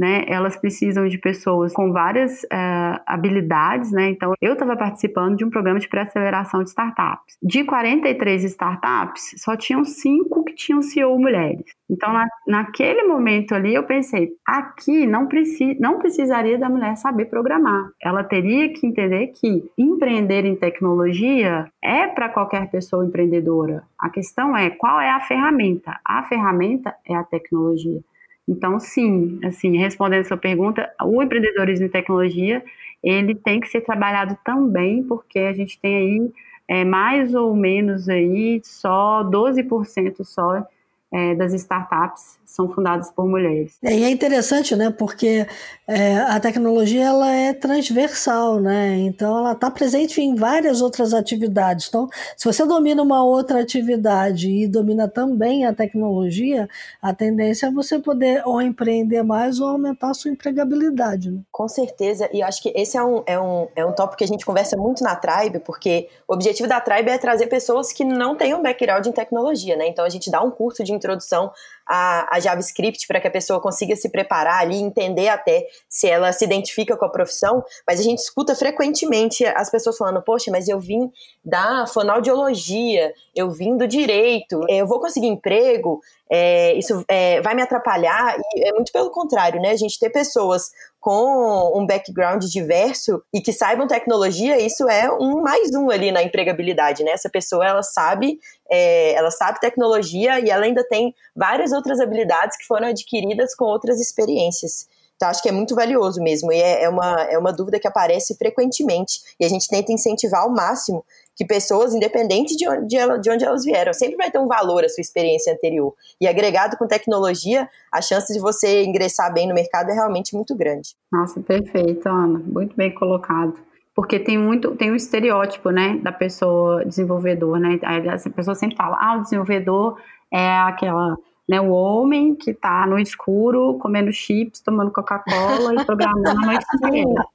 [0.03, 0.25] né?
[0.27, 4.11] Elas precisam de pessoas com várias uh, habilidades, né?
[4.11, 7.37] Então, eu estava participando de um programa de pré-aceleração de startups.
[7.41, 11.62] De 43 startups, só tinham cinco que tinham CEO mulheres.
[11.88, 17.27] Então, na, naquele momento ali, eu pensei, aqui não, preci, não precisaria da mulher saber
[17.27, 17.88] programar.
[18.03, 23.85] Ela teria que entender que empreender em tecnologia é para qualquer pessoa empreendedora.
[23.97, 25.97] A questão é qual é a ferramenta.
[26.05, 28.01] A ferramenta é a tecnologia.
[28.48, 32.62] Então, sim, assim, respondendo a sua pergunta, o empreendedorismo em tecnologia,
[33.02, 36.33] ele tem que ser trabalhado também, porque a gente tem aí
[36.68, 40.66] é, mais ou menos aí só 12% só
[41.12, 43.77] é, das startups são fundadas por mulheres.
[43.83, 44.91] É, e é interessante, né?
[44.91, 45.47] Porque
[45.88, 48.97] é, a tecnologia ela é transversal, né?
[48.99, 51.88] Então ela está presente em várias outras atividades.
[51.88, 56.69] Então, se você domina uma outra atividade e domina também a tecnologia,
[57.01, 61.31] a tendência é você poder ou empreender mais ou aumentar a sua empregabilidade.
[61.31, 61.41] Né?
[61.51, 62.29] Com certeza.
[62.33, 64.45] E eu acho que esse é um, é um, é um tópico que a gente
[64.45, 68.55] conversa muito na Tribe, porque o objetivo da Tribe é trazer pessoas que não têm
[68.55, 69.88] um background em tecnologia, né?
[69.88, 71.51] Então a gente dá um curso de introdução
[71.88, 76.33] a, a JavaScript para que a pessoa consiga se preparar ali, entender até se ela
[76.33, 80.68] se identifica com a profissão, mas a gente escuta frequentemente as pessoas falando, poxa, mas
[80.68, 81.11] eu vim
[81.45, 86.01] da fonoaudiologia, eu vim do direito, eu vou conseguir emprego,
[86.35, 89.73] é, isso é, vai me atrapalhar, e é muito pelo contrário, né?
[89.73, 95.42] A gente ter pessoas com um background diverso e que saibam tecnologia, isso é um
[95.42, 97.11] mais um ali na empregabilidade, né?
[97.11, 98.38] Essa pessoa, ela sabe,
[98.71, 103.66] é, ela sabe tecnologia e ela ainda tem várias outras habilidades que foram adquiridas com
[103.66, 104.87] outras experiências.
[105.16, 107.87] Então, acho que é muito valioso mesmo, e é, é, uma, é uma dúvida que
[107.87, 111.05] aparece frequentemente, e a gente tenta incentivar ao máximo
[111.37, 112.87] que pessoas, independente de onde,
[113.21, 115.95] de onde elas vieram, sempre vai ter um valor a sua experiência anterior.
[116.21, 120.55] E agregado com tecnologia, a chance de você ingressar bem no mercado é realmente muito
[120.55, 120.90] grande.
[121.11, 122.40] Nossa, perfeito, Ana.
[122.45, 123.55] Muito bem colocado.
[123.95, 127.79] Porque tem muito, tem um estereótipo, né, da pessoa desenvolvedor, né?
[127.83, 129.99] A pessoa sempre fala, ah, o desenvolvedor
[130.33, 131.16] é aquela
[131.53, 136.65] né, o homem que está no escuro, comendo chips, tomando Coca-Cola e programando a noite
[136.75, 137.27] inteira.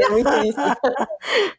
[0.00, 0.60] É muito isso.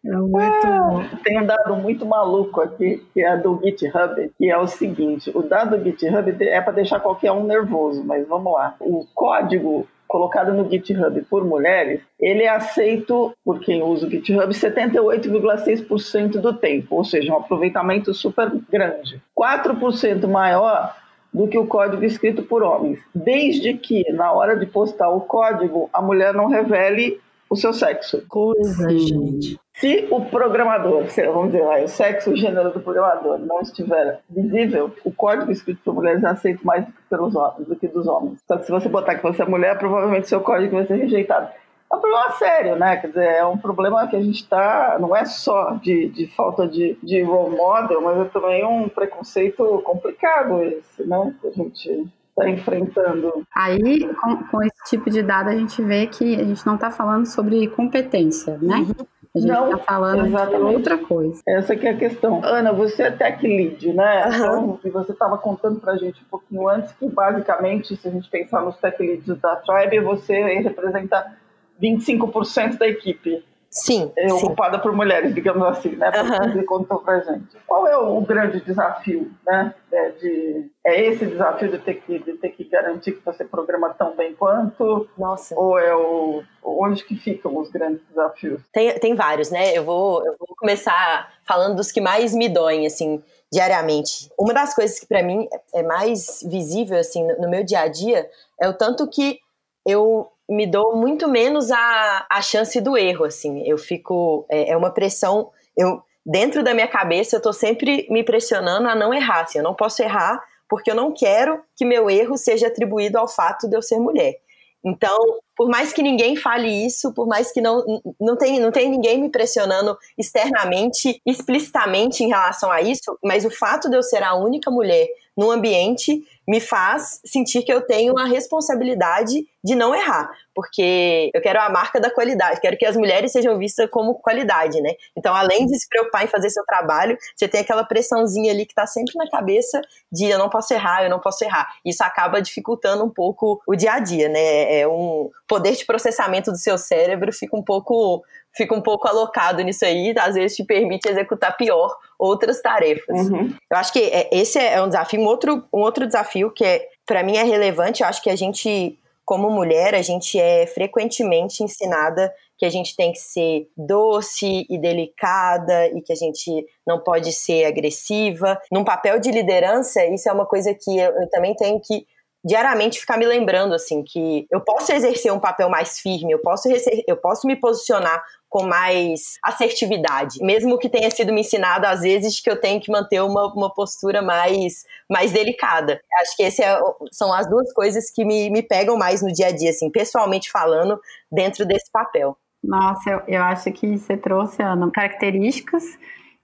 [0.04, 4.58] É muito ah, Tem um dado muito maluco aqui, que é do GitHub, que é
[4.58, 8.76] o seguinte: o dado do GitHub é para deixar qualquer um nervoso, mas vamos lá.
[8.80, 14.52] O código colocado no GitHub por mulheres, ele é aceito por quem usa o GitHub
[14.52, 19.22] 78,6% do tempo, ou seja, um aproveitamento super grande.
[19.38, 20.96] 4% maior
[21.34, 25.90] do que o código escrito por homens, desde que na hora de postar o código
[25.94, 28.24] a mulher não revele o seu sexo.
[28.28, 29.60] Coisa, gente.
[29.74, 35.12] Se o programador, vamos dizer, o sexo, o gênero do programador não estiver visível, o
[35.12, 38.40] código escrito por mulheres é aceito mais do que, pelos homens, do que dos homens.
[38.46, 41.50] Só que se você botar que você é mulher, provavelmente seu código vai ser rejeitado
[41.92, 42.98] é um problema sério, né?
[42.98, 44.98] Quer dizer, é um problema que a gente está.
[45.00, 49.82] Não é só de, de falta de, de role model, mas é também um preconceito
[49.84, 51.34] complicado esse, né?
[51.42, 53.44] Que a gente está enfrentando.
[53.56, 56.92] Aí, com, com, esse tipo de dado, a gente vê que a gente não está
[56.92, 58.78] falando sobre competência, né?
[58.78, 59.06] Uhum.
[59.36, 60.70] A gente está falando exatamente.
[60.70, 61.42] de outra coisa.
[61.48, 62.42] Essa que é a questão.
[62.44, 64.26] Ana, você é tech lead, né?
[64.26, 64.36] Uhum.
[64.36, 68.12] Então, e você estava contando para a gente um pouquinho antes que, basicamente, se a
[68.12, 71.38] gente pensar nos tech leads da Tribe, você representa
[71.82, 73.44] 25% da equipe.
[73.72, 74.12] Sim.
[74.18, 76.10] É ocupada por mulheres, digamos assim, né?
[76.10, 76.66] Uhum.
[76.66, 77.56] contou pra gente.
[77.68, 79.76] Qual é o grande desafio, né?
[79.92, 83.94] É, de, é esse desafio de ter, que, de ter que garantir que você programa
[83.94, 85.08] tão bem quanto?
[85.16, 85.54] Nossa.
[85.56, 86.42] Ou é o.
[86.64, 88.62] Onde que ficam os grandes desafios?
[88.74, 89.78] Tem, tem vários, né?
[89.78, 94.30] Eu vou, eu vou começar falando dos que mais me doem, assim, diariamente.
[94.38, 98.28] Uma das coisas que para mim é mais visível, assim, no meu dia a dia
[98.60, 99.40] é o tanto que
[99.86, 103.64] eu me dou muito menos a, a chance do erro, assim.
[103.68, 104.46] Eu fico.
[104.50, 105.52] É, é uma pressão.
[105.78, 109.42] Eu, dentro da minha cabeça, eu tô sempre me pressionando a não errar.
[109.42, 113.28] Assim, eu não posso errar porque eu não quero que meu erro seja atribuído ao
[113.28, 114.36] fato de eu ser mulher.
[114.84, 115.18] Então,
[115.60, 117.84] por mais que ninguém fale isso, por mais que não,
[118.18, 123.52] não, tem, não tem ninguém me pressionando externamente, explicitamente em relação a isso, mas o
[123.52, 128.18] fato de eu ser a única mulher no ambiente me faz sentir que eu tenho
[128.18, 132.96] a responsabilidade de não errar, porque eu quero a marca da qualidade, quero que as
[132.96, 134.92] mulheres sejam vistas como qualidade, né?
[135.16, 138.74] Então, além de se preocupar em fazer seu trabalho, você tem aquela pressãozinha ali que
[138.74, 139.80] tá sempre na cabeça
[140.12, 141.68] de eu não posso errar, eu não posso errar.
[141.86, 144.80] Isso acaba dificultando um pouco o dia a dia, né?
[144.80, 148.24] É um poder de processamento do seu cérebro fica um pouco
[148.56, 153.30] fica um pouco alocado nisso aí, às vezes te permite executar pior outras tarefas.
[153.30, 153.54] Uhum.
[153.70, 155.20] Eu acho que é, esse é um desafio.
[155.20, 158.36] Um outro, um outro desafio que é, para mim é relevante, eu acho que a
[158.36, 164.66] gente, como mulher, a gente é frequentemente ensinada que a gente tem que ser doce
[164.70, 168.60] e delicada e que a gente não pode ser agressiva.
[168.70, 172.06] Num papel de liderança, isso é uma coisa que eu, eu também tenho que
[172.44, 176.70] diariamente ficar me lembrando assim que eu posso exercer um papel mais firme, eu posso
[177.08, 182.40] eu posso me posicionar com mais assertividade, mesmo que tenha sido me ensinado às vezes
[182.40, 186.02] que eu tenho que manter uma, uma postura mais mais delicada.
[186.22, 186.80] Acho que esse é,
[187.12, 190.52] são as duas coisas que me, me pegam mais no dia a dia, assim, pessoalmente
[190.52, 191.00] falando,
[191.32, 192.38] dentro desse papel.
[192.64, 195.84] Nossa, eu, eu acho que você trouxe, Ana, características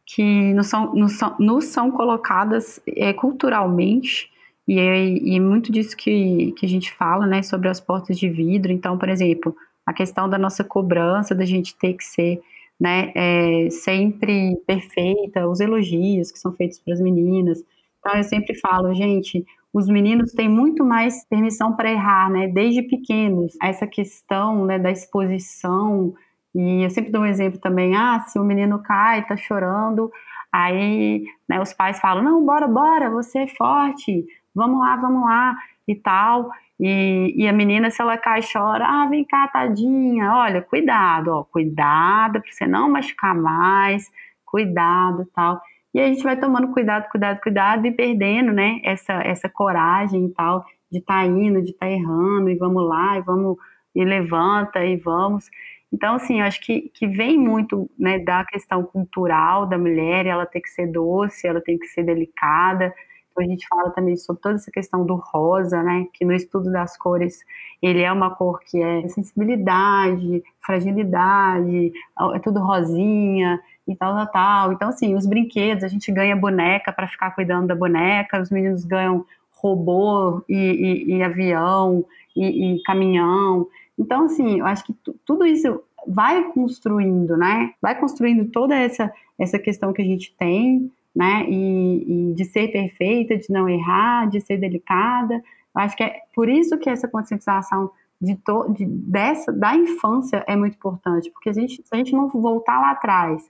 [0.05, 4.29] que nos são, nos são, nos são colocadas é, culturalmente
[4.67, 8.27] e é, e muito disso que, que a gente fala, né, sobre as portas de
[8.29, 8.71] vidro.
[8.71, 12.41] Então, por exemplo, a questão da nossa cobrança, da gente ter que ser,
[12.79, 17.63] né, é, sempre perfeita, os elogios que são feitos para as meninas.
[17.99, 22.81] Então, eu sempre falo, gente, os meninos têm muito mais permissão para errar, né, desde
[22.81, 23.53] pequenos.
[23.61, 26.15] Essa questão, né, da exposição.
[26.55, 30.09] E eu sempre dou um exemplo também, ah, se o menino cai, tá chorando,
[30.51, 35.55] aí, né, os pais falam, não, bora, bora, você é forte, vamos lá, vamos lá
[35.87, 36.49] e tal.
[36.79, 41.43] E, e, a menina, se ela cai chora, ah, vem cá, tadinha, olha, cuidado, ó,
[41.43, 44.11] cuidado para você não machucar mais,
[44.45, 45.61] cuidado tal.
[45.93, 50.33] E a gente vai tomando cuidado, cuidado, cuidado e perdendo, né, essa, essa coragem e
[50.33, 53.57] tal, de estar tá indo, de estar tá errando, e vamos lá, e vamos,
[53.95, 55.49] e levanta, e vamos.
[55.93, 60.45] Então, assim, eu acho que, que vem muito né, da questão cultural da mulher, ela
[60.45, 62.93] tem que ser doce, ela tem que ser delicada,
[63.39, 66.07] a gente fala também sobre toda essa questão do rosa, né?
[66.13, 67.43] Que no estudo das cores
[67.81, 71.91] ele é uma cor que é sensibilidade, fragilidade,
[72.33, 74.73] é tudo rosinha e tal, tal, tal.
[74.73, 78.83] Então, assim, os brinquedos, a gente ganha boneca para ficar cuidando da boneca, os meninos
[78.83, 83.67] ganham robô e, e, e avião e, e, caminhão.
[83.97, 84.93] Então, assim, eu acho que
[85.25, 87.71] tudo isso vai construindo, né?
[87.81, 91.45] Vai construindo toda essa, essa questão que a gente tem né?
[91.47, 95.35] E, e, de ser perfeita, de não errar, de ser delicada.
[95.35, 97.89] Eu acho que é por isso que essa conscientização
[98.21, 102.13] de, to, de dessa da infância é muito importante, porque a gente, se a gente
[102.13, 103.49] não voltar lá atrás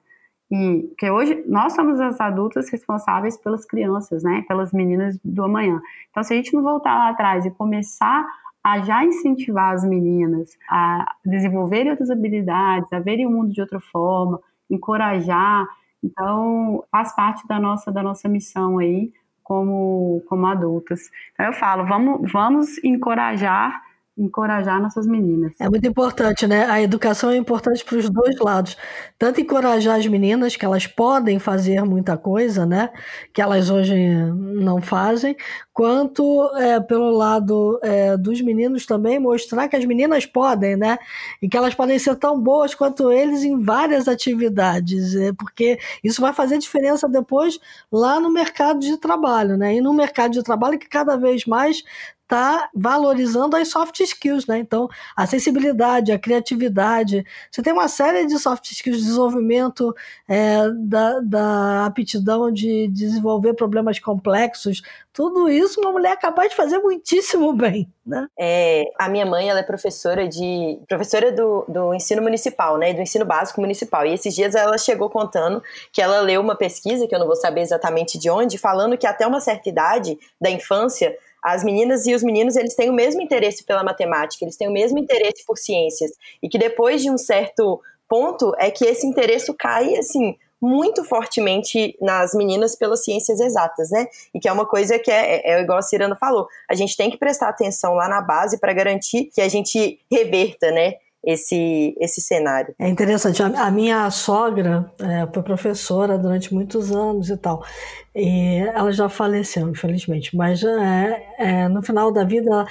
[0.52, 4.44] e porque hoje nós somos as adultas responsáveis pelas crianças, né?
[4.48, 5.82] Pelas meninas do amanhã.
[6.12, 8.26] Então, se a gente não voltar lá atrás e começar
[8.64, 13.80] a já incentivar as meninas a desenvolverem outras habilidades, a verem o mundo de outra
[13.80, 15.68] forma, encorajar
[16.06, 19.12] então, faz parte da nossa, da nossa missão aí
[19.44, 21.02] como, como adultas.
[21.34, 23.84] Então, eu falo, vamos, vamos encorajar
[24.18, 25.54] encorajar nossas meninas.
[25.60, 26.66] É muito importante, né?
[26.66, 28.78] A educação é importante para os dois lados.
[29.20, 32.92] Tanto encorajar as meninas, que elas podem fazer muita coisa, né?
[33.34, 35.36] Que elas hoje não fazem,
[35.76, 40.98] quanto é, pelo lado é, dos meninos também mostrar que as meninas podem, né?
[41.42, 46.22] E que elas podem ser tão boas quanto eles em várias atividades, é, porque isso
[46.22, 47.60] vai fazer diferença depois
[47.92, 49.76] lá no mercado de trabalho, né?
[49.76, 51.84] E no mercado de trabalho que cada vez mais
[52.26, 54.58] está valorizando as soft skills, né?
[54.58, 57.24] Então, a sensibilidade, a criatividade.
[57.52, 59.96] Você tem uma série de soft skills, desenvolvimento
[60.28, 64.82] é, da, da aptidão de desenvolver problemas complexos.
[65.14, 68.28] Tudo isso uma mulher é capaz de fazer muitíssimo bem, né?
[68.38, 72.94] É, a minha mãe, ela é professora de professora do, do ensino municipal, né?
[72.94, 74.06] Do ensino básico municipal.
[74.06, 77.36] E esses dias ela chegou contando que ela leu uma pesquisa, que eu não vou
[77.36, 82.16] saber exatamente de onde, falando que até uma certa idade da infância as meninas e
[82.16, 85.60] os meninos eles têm o mesmo interesse pela matemática, eles têm o mesmo interesse por
[85.60, 86.10] ciências
[86.42, 91.96] e que depois de um certo ponto é que esse interesse cai assim muito fortemente
[92.02, 94.08] nas meninas pelas ciências exatas, né?
[94.34, 96.98] E que é uma coisa que é, é, é igual a Cirano falou, a gente
[96.98, 100.96] tem que prestar atenção lá na base para garantir que a gente reverta, né?
[101.26, 102.76] esse, esse cenário.
[102.78, 103.42] É interessante.
[103.42, 107.66] A, minha sogra é, foi professora durante muitos anos e tal.
[108.16, 110.38] E ela já faleceu, infelizmente.
[110.38, 112.66] Mas é, é, no final da vida,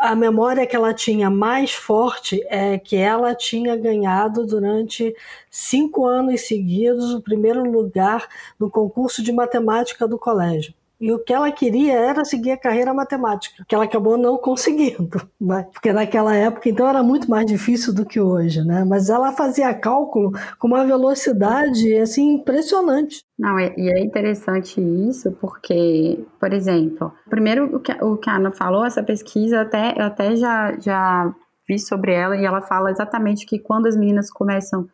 [0.00, 5.14] a memória que ela tinha mais forte é que ela tinha ganhado durante
[5.50, 10.74] cinco anos seguidos o primeiro lugar no concurso de matemática do colégio.
[11.00, 15.20] E o que ela queria era seguir a carreira matemática, que ela acabou não conseguindo,
[15.72, 18.84] porque naquela época então era muito mais difícil do que hoje, né?
[18.84, 23.24] Mas ela fazia cálculo com uma velocidade assim impressionante.
[23.38, 28.50] Não, e é interessante isso, porque, por exemplo, primeiro o que, o que a Ana
[28.50, 31.34] falou, essa pesquisa até eu até já, já
[31.68, 34.88] vi sobre ela e ela fala exatamente que quando as meninas começam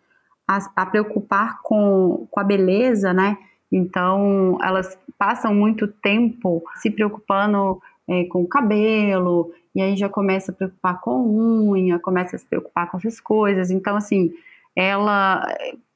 [0.48, 3.36] a, a preocupar com, com a beleza, né?
[3.72, 10.52] Então, elas passam muito tempo se preocupando é, com o cabelo, e aí já começa
[10.52, 13.70] a preocupar com unha, começa a se preocupar com essas coisas.
[13.70, 14.32] Então, assim,
[14.76, 15.42] ela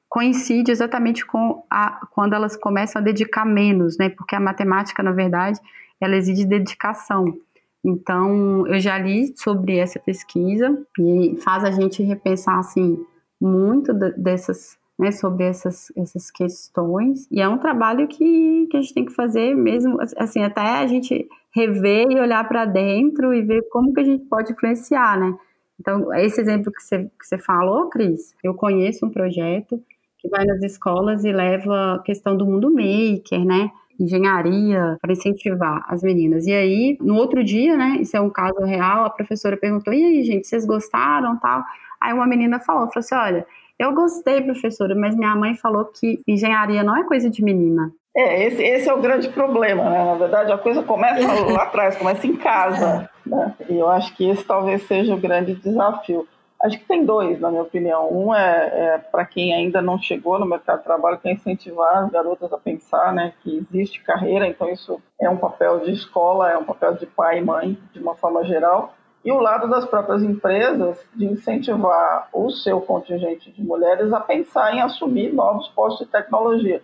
[0.08, 4.08] coincide exatamente com a, quando elas começam a dedicar menos, né?
[4.08, 5.60] Porque a matemática, na verdade,
[6.00, 7.36] ela exige dedicação.
[7.84, 13.04] Então, eu já li sobre essa pesquisa e faz a gente repensar, assim,
[13.40, 17.28] muito dessas né, sobre essas, essas questões.
[17.30, 20.86] E é um trabalho que, que a gente tem que fazer mesmo, assim, até a
[20.86, 25.34] gente rever e olhar para dentro e ver como que a gente pode influenciar, né?
[25.78, 29.82] Então, esse exemplo que você, que você falou, Cris, eu conheço um projeto
[30.18, 33.70] que vai nas escolas e leva a questão do mundo maker, né?
[33.98, 36.46] engenharia para incentivar as meninas.
[36.46, 40.04] E aí, no outro dia, né, isso é um caso real, a professora perguntou: "E
[40.04, 41.64] aí, gente, vocês gostaram?" tal.
[42.00, 43.46] Aí uma menina falou, falou assim: "Olha,
[43.78, 47.92] eu gostei, professora, mas minha mãe falou que engenharia não é coisa de menina.
[48.16, 50.04] É, esse, esse é o grande problema, né?
[50.04, 53.10] Na verdade, a coisa começa lá atrás, começa em casa.
[53.26, 53.54] Né?
[53.68, 56.26] E eu acho que esse talvez seja o grande desafio.
[56.62, 58.10] Acho que tem dois, na minha opinião.
[58.10, 62.04] Um é, é para quem ainda não chegou no mercado de trabalho, que é incentivar
[62.04, 66.50] as garotas a pensar né, que existe carreira, então isso é um papel de escola,
[66.50, 68.94] é um papel de pai e mãe, de uma forma geral
[69.26, 74.72] e o lado das próprias empresas de incentivar o seu contingente de mulheres a pensar
[74.72, 76.80] em assumir novos postos de tecnologia.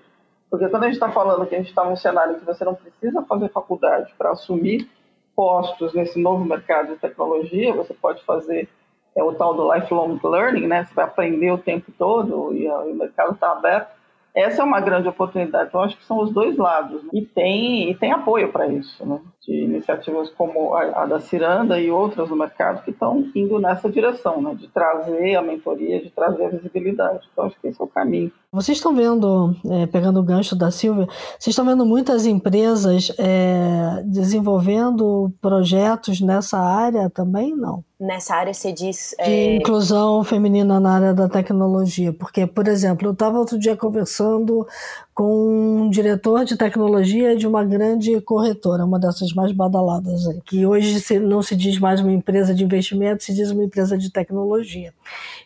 [0.51, 2.75] Porque quando a gente está falando que a gente está num cenário que você não
[2.75, 4.91] precisa fazer faculdade para assumir
[5.37, 8.69] postos nesse novo mercado de tecnologia, você pode fazer
[9.15, 10.85] é, o tal do lifelong learning, né?
[10.85, 14.02] Você vai aprender o tempo todo e, e o mercado está aberto
[14.35, 15.69] essa é uma grande oportunidade.
[15.69, 17.03] Então, acho que são os dois lados.
[17.05, 17.11] Né?
[17.13, 19.21] E, tem, e tem apoio para isso, né?
[19.43, 23.91] de iniciativas como a, a, da Ciranda e outras no mercado que estão indo nessa
[23.91, 24.55] direção, né?
[24.55, 27.29] de trazer a mentoria, de trazer a visibilidade.
[27.33, 28.33] Então, acho que esse é o caminho.
[28.55, 31.07] Vocês estão vendo, é, pegando o gancho da Silvia,
[31.39, 37.57] vocês estão vendo muitas empresas é, desenvolvendo projetos nessa área também?
[37.57, 37.83] Não?
[37.99, 39.15] Nessa área você diz.
[39.17, 39.25] É...
[39.25, 42.13] De inclusão feminina na área da tecnologia.
[42.13, 44.67] Porque, por exemplo, eu estava outro dia conversando
[45.15, 51.03] com um diretor de tecnologia de uma grande corretora, uma dessas mais badaladas, que hoje
[51.21, 54.93] não se diz mais uma empresa de investimento, se diz uma empresa de tecnologia.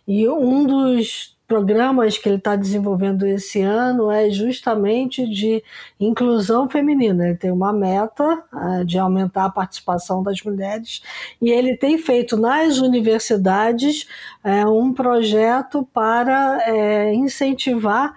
[0.09, 5.63] E um dos programas que ele está desenvolvendo esse ano é justamente de
[5.99, 7.29] inclusão feminina.
[7.29, 11.03] Ele tem uma meta uh, de aumentar a participação das mulheres
[11.41, 14.07] e ele tem feito nas universidades
[14.45, 18.17] uh, um projeto para uh, incentivar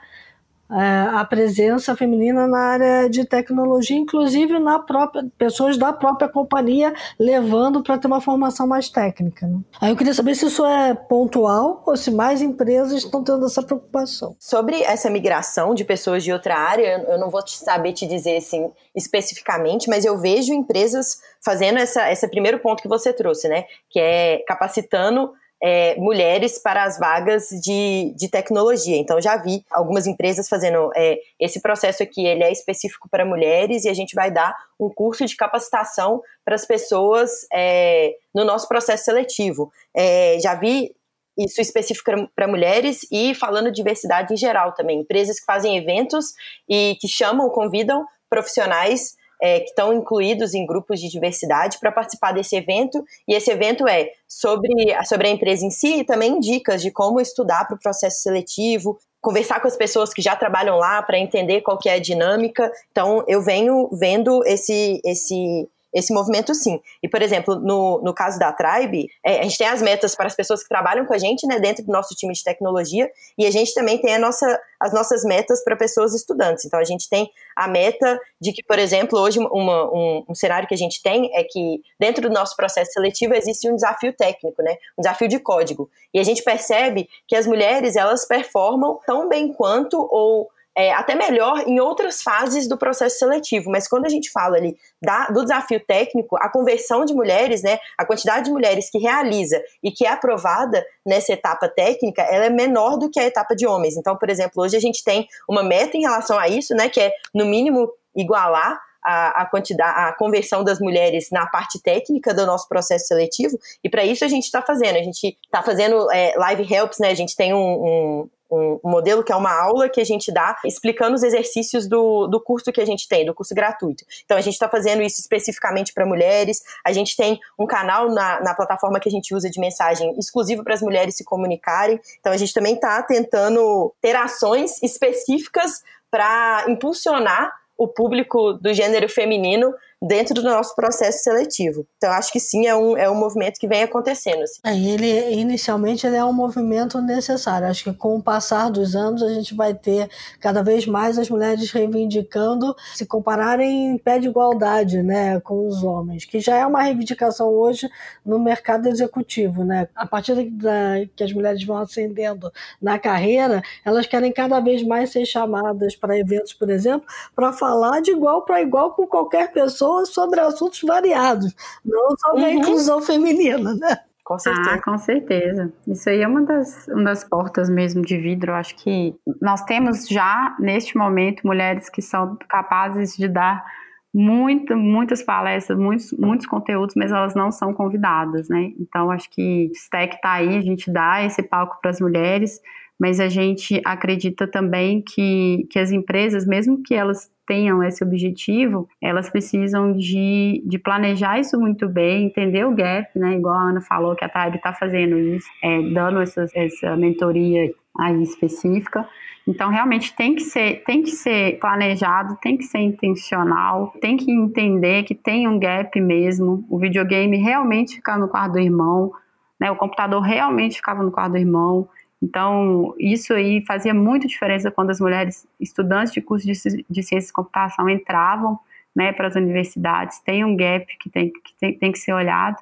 [0.69, 7.82] a presença feminina na área de tecnologia, inclusive na própria pessoas da própria companhia levando
[7.82, 9.47] para ter uma formação mais técnica.
[9.47, 9.59] Né?
[9.82, 13.63] Aí eu queria saber se isso é pontual ou se mais empresas estão tendo essa
[13.63, 14.36] preocupação.
[14.39, 18.70] Sobre essa migração de pessoas de outra área, eu não vou saber te dizer assim
[18.95, 23.63] especificamente, mas eu vejo empresas fazendo essa, esse primeiro ponto que você trouxe, né?
[23.89, 25.32] Que é capacitando
[25.62, 28.97] é, mulheres para as vagas de, de tecnologia.
[28.97, 33.86] Então, já vi algumas empresas fazendo é, esse processo aqui, ele é específico para mulheres
[33.86, 38.68] e a gente vai dar um curso de capacitação para as pessoas é, no nosso
[38.68, 39.72] processo seletivo.
[39.95, 40.95] É, já vi
[41.38, 44.99] isso específico para mulheres e falando de diversidade em geral também.
[44.99, 46.34] Empresas que fazem eventos
[46.68, 52.31] e que chamam, convidam profissionais é, que estão incluídos em grupos de diversidade para participar
[52.31, 53.03] desse evento.
[53.27, 54.71] E esse evento é sobre,
[55.05, 58.97] sobre a empresa em si e também dicas de como estudar para o processo seletivo,
[59.21, 62.71] conversar com as pessoas que já trabalham lá para entender qual que é a dinâmica.
[62.91, 66.79] Então, eu venho vendo esse, esse esse movimento sim.
[67.01, 70.27] E, por exemplo, no, no caso da Tribe, é, a gente tem as metas para
[70.27, 73.45] as pessoas que trabalham com a gente, né, dentro do nosso time de tecnologia, e
[73.45, 76.65] a gente também tem a nossa, as nossas metas para pessoas estudantes.
[76.65, 80.67] Então, a gente tem a meta de que, por exemplo, hoje uma, um, um, cenário
[80.67, 84.61] que a gente tem é que dentro do nosso processo seletivo existe um desafio técnico,
[84.61, 85.89] né, um desafio de código.
[86.13, 90.49] E a gente percebe que as mulheres, elas performam tão bem quanto ou
[90.80, 93.69] é, até melhor em outras fases do processo seletivo.
[93.69, 97.80] Mas quando a gente fala ali da, do desafio técnico, a conversão de mulheres, né,
[97.97, 102.49] a quantidade de mulheres que realiza e que é aprovada nessa etapa técnica, ela é
[102.49, 103.97] menor do que a etapa de homens.
[103.97, 107.01] Então, por exemplo, hoje a gente tem uma meta em relação a isso, né, que
[107.01, 112.45] é no mínimo igualar a, a, quantidade, a conversão das mulheres na parte técnica do
[112.45, 114.95] nosso processo seletivo, e para isso a gente está fazendo.
[114.95, 117.09] A gente está fazendo é, live helps, né?
[117.09, 120.58] A gente tem um, um, um modelo que é uma aula que a gente dá
[120.66, 124.04] explicando os exercícios do, do curso que a gente tem, do curso gratuito.
[124.26, 126.62] Então a gente está fazendo isso especificamente para mulheres.
[126.86, 130.64] A gente tem um canal na, na plataforma que a gente usa de mensagem exclusivo
[130.64, 132.00] para as mulheres se comunicarem.
[132.20, 139.08] Então a gente também está tentando ter ações específicas para impulsionar o público do gênero
[139.08, 141.86] feminino dentro do nosso processo seletivo.
[141.97, 144.41] Então, acho que sim, é um, é um movimento que vem acontecendo.
[144.43, 144.60] Assim.
[144.66, 147.68] É, ele, inicialmente, ele é um movimento necessário.
[147.68, 151.30] Acho que com o passar dos anos, a gente vai ter cada vez mais as
[151.30, 156.66] mulheres reivindicando se compararem em pé de igualdade né, com os homens, que já é
[156.66, 157.89] uma reivindicação hoje
[158.26, 159.66] no mercado executivo.
[159.66, 159.89] Né?
[159.95, 165.12] A partir da, que as mulheres vão ascendendo na carreira, elas querem cada vez mais
[165.12, 169.88] ser chamadas para eventos, por exemplo, para falar de igual para igual com qualquer pessoa
[169.89, 172.47] pessoas sobre assuntos variados, não sobre uhum.
[172.47, 173.97] a inclusão feminina, né?
[174.23, 174.71] Com certeza.
[174.73, 175.73] Ah, com certeza.
[175.87, 178.51] Isso aí é uma das, uma das portas mesmo de vidro.
[178.51, 183.65] Eu acho que nós temos já, neste momento, mulheres que são capazes de dar
[184.13, 188.71] muito, muitas palestras, muitos, muitos conteúdos, mas elas não são convidadas, né?
[188.79, 192.59] Então, acho que o Stack está aí, a gente dá esse palco para as mulheres,
[192.99, 198.88] mas a gente acredita também que, que as empresas, mesmo que elas tenham esse objetivo,
[199.02, 203.34] elas precisam de, de planejar isso muito bem, entender o gap, né?
[203.34, 207.74] Igual a Ana falou que a Tribe está fazendo isso, é, dando essa, essa mentoria
[207.97, 209.04] aí específica.
[209.47, 214.32] Então, realmente tem que ser, tem que ser planejado, tem que ser intencional, tem que
[214.32, 216.64] entender que tem um gap mesmo.
[216.70, 219.12] O videogame realmente fica no quarto do irmão,
[219.60, 219.72] né?
[219.72, 221.89] O computador realmente ficava no quarto do irmão.
[222.22, 226.53] Então, isso aí fazia muita diferença quando as mulheres estudantes de curso de,
[226.89, 228.59] de ciências de computação entravam
[228.95, 230.20] né, para as universidades.
[230.20, 232.57] Tem um gap que tem que, tem, tem que ser olhado.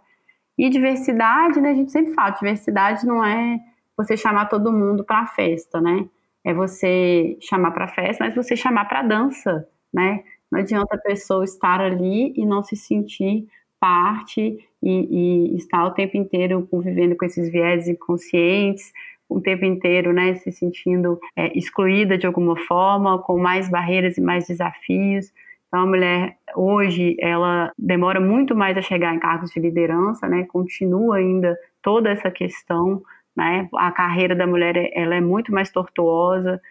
[0.57, 3.59] E diversidade, né, a gente sempre fala, diversidade não é
[3.95, 6.07] você chamar todo mundo para a festa, né?
[6.43, 10.23] É você chamar para a festa, mas você chamar para a dança, né?
[10.51, 13.47] Não adianta a pessoa estar ali e não se sentir
[13.79, 18.91] parte e, e estar o tempo inteiro convivendo com esses viés inconscientes,
[19.29, 24.21] o tempo inteiro, né, se sentindo é, excluída de alguma forma, com mais barreiras e
[24.21, 25.31] mais desafios.
[25.67, 30.45] Então, a mulher hoje ela demora muito mais a chegar em cargos de liderança, né?
[30.45, 33.01] Continua ainda toda essa questão,
[33.35, 33.67] né?
[33.75, 36.61] A carreira da mulher ela é muito mais tortuosa.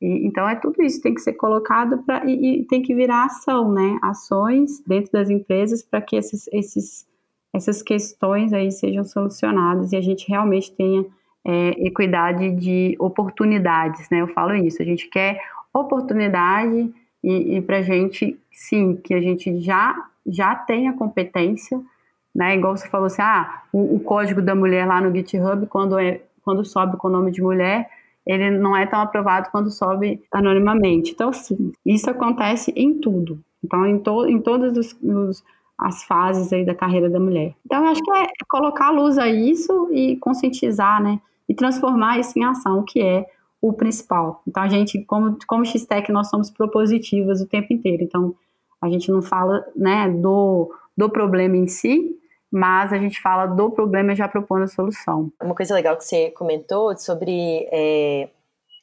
[0.00, 3.24] E, então, é tudo isso tem que ser colocado para e, e, tem que virar
[3.24, 3.98] ação, né?
[4.02, 7.08] Ações dentro das empresas para que esses, esses,
[7.52, 11.04] essas questões aí sejam solucionadas e a gente realmente tenha
[11.44, 14.20] é, equidade de oportunidades, né?
[14.20, 15.40] Eu falo isso, a gente quer
[15.72, 16.92] oportunidade
[17.22, 19.94] e, e para gente, sim, que a gente já,
[20.26, 21.80] já tenha competência,
[22.34, 22.56] né?
[22.56, 26.22] Igual você falou assim, ah, o, o, código da mulher lá no GitHub, quando, é,
[26.42, 27.88] quando sobe com o nome de mulher,
[28.26, 31.12] ele não é tão aprovado quando sobe anonimamente.
[31.12, 33.38] Então, sim, isso acontece em tudo.
[33.62, 35.44] Então, em, to, em todas os, os,
[35.78, 37.54] as fases aí da carreira da mulher.
[37.64, 41.20] Então, eu acho que é colocar a luz a isso e conscientizar, né?
[41.48, 43.26] E transformar isso em ação, que é
[43.60, 44.42] o principal.
[44.46, 48.02] Então, a gente, como, como X-Tech, nós somos propositivas o tempo inteiro.
[48.02, 48.34] Então,
[48.80, 52.14] a gente não fala né, do, do problema em si,
[52.52, 55.32] mas a gente fala do problema já propondo a solução.
[55.42, 58.28] Uma coisa legal que você comentou sobre é,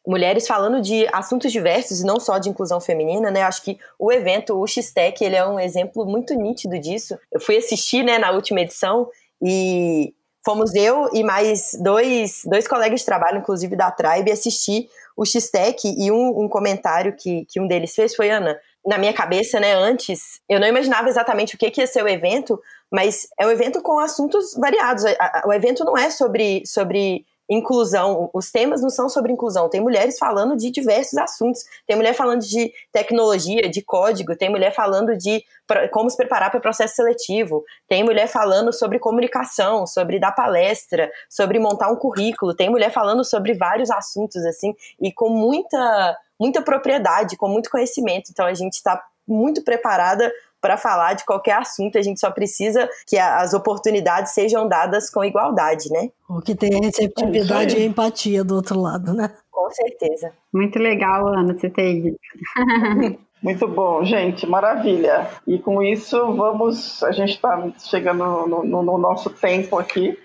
[0.05, 3.43] mulheres falando de assuntos diversos e não só de inclusão feminina, né?
[3.43, 7.17] Acho que o evento, o X-Tech, ele é um exemplo muito nítido disso.
[7.31, 9.07] Eu fui assistir, né, na última edição
[9.41, 10.13] e
[10.43, 15.77] fomos eu e mais dois, dois colegas de trabalho, inclusive da Tribe, assistir o X-Tech
[15.85, 19.73] e um, um comentário que, que um deles fez foi, Ana, na minha cabeça, né,
[19.73, 22.59] antes, eu não imaginava exatamente o que, que ia ser o evento,
[22.91, 25.03] mas é um evento com assuntos variados.
[25.45, 29.69] O evento não é sobre, sobre inclusão, os temas não são sobre inclusão.
[29.69, 31.63] Tem mulheres falando de diversos assuntos.
[31.85, 35.43] Tem mulher falando de tecnologia, de código, tem mulher falando de
[35.91, 41.09] como se preparar para o processo seletivo, tem mulher falando sobre comunicação, sobre dar palestra,
[41.29, 46.61] sobre montar um currículo, tem mulher falando sobre vários assuntos assim e com muita muita
[46.61, 48.31] propriedade, com muito conhecimento.
[48.31, 50.31] Então a gente está muito preparada
[50.61, 55.23] para falar de qualquer assunto, a gente só precisa que as oportunidades sejam dadas com
[55.23, 56.09] igualdade, né?
[56.29, 59.31] O que tem receptividade é e empatia do outro lado, né?
[59.49, 60.31] Com certeza.
[60.53, 62.17] Muito legal, Ana, você ter ido.
[63.41, 65.27] Muito bom, gente, maravilha.
[65.47, 67.01] E com isso, vamos.
[67.01, 70.15] A gente está chegando no, no, no nosso tempo aqui,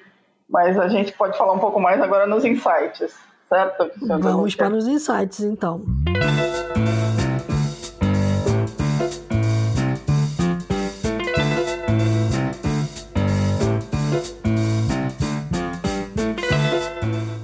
[0.46, 3.14] mas a gente pode falar um pouco mais agora nos insights
[3.48, 3.90] certo?
[4.00, 5.84] Vamos para os insights, então.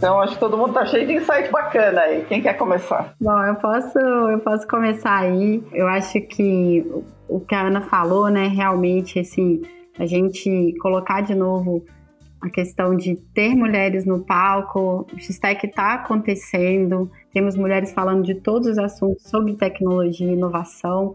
[0.02, 2.24] Então, acho que todo mundo tá cheio de insight bacana aí.
[2.24, 3.14] Quem quer começar?
[3.20, 5.62] Bom, eu posso, eu posso começar aí.
[5.72, 6.84] Eu acho que
[7.28, 9.62] o que a Ana falou, né, realmente, assim,
[9.96, 11.84] a gente colocar de novo
[12.40, 18.34] a questão de ter mulheres no palco, o X-Tech está acontecendo, temos mulheres falando de
[18.34, 21.14] todos os assuntos sobre tecnologia e inovação.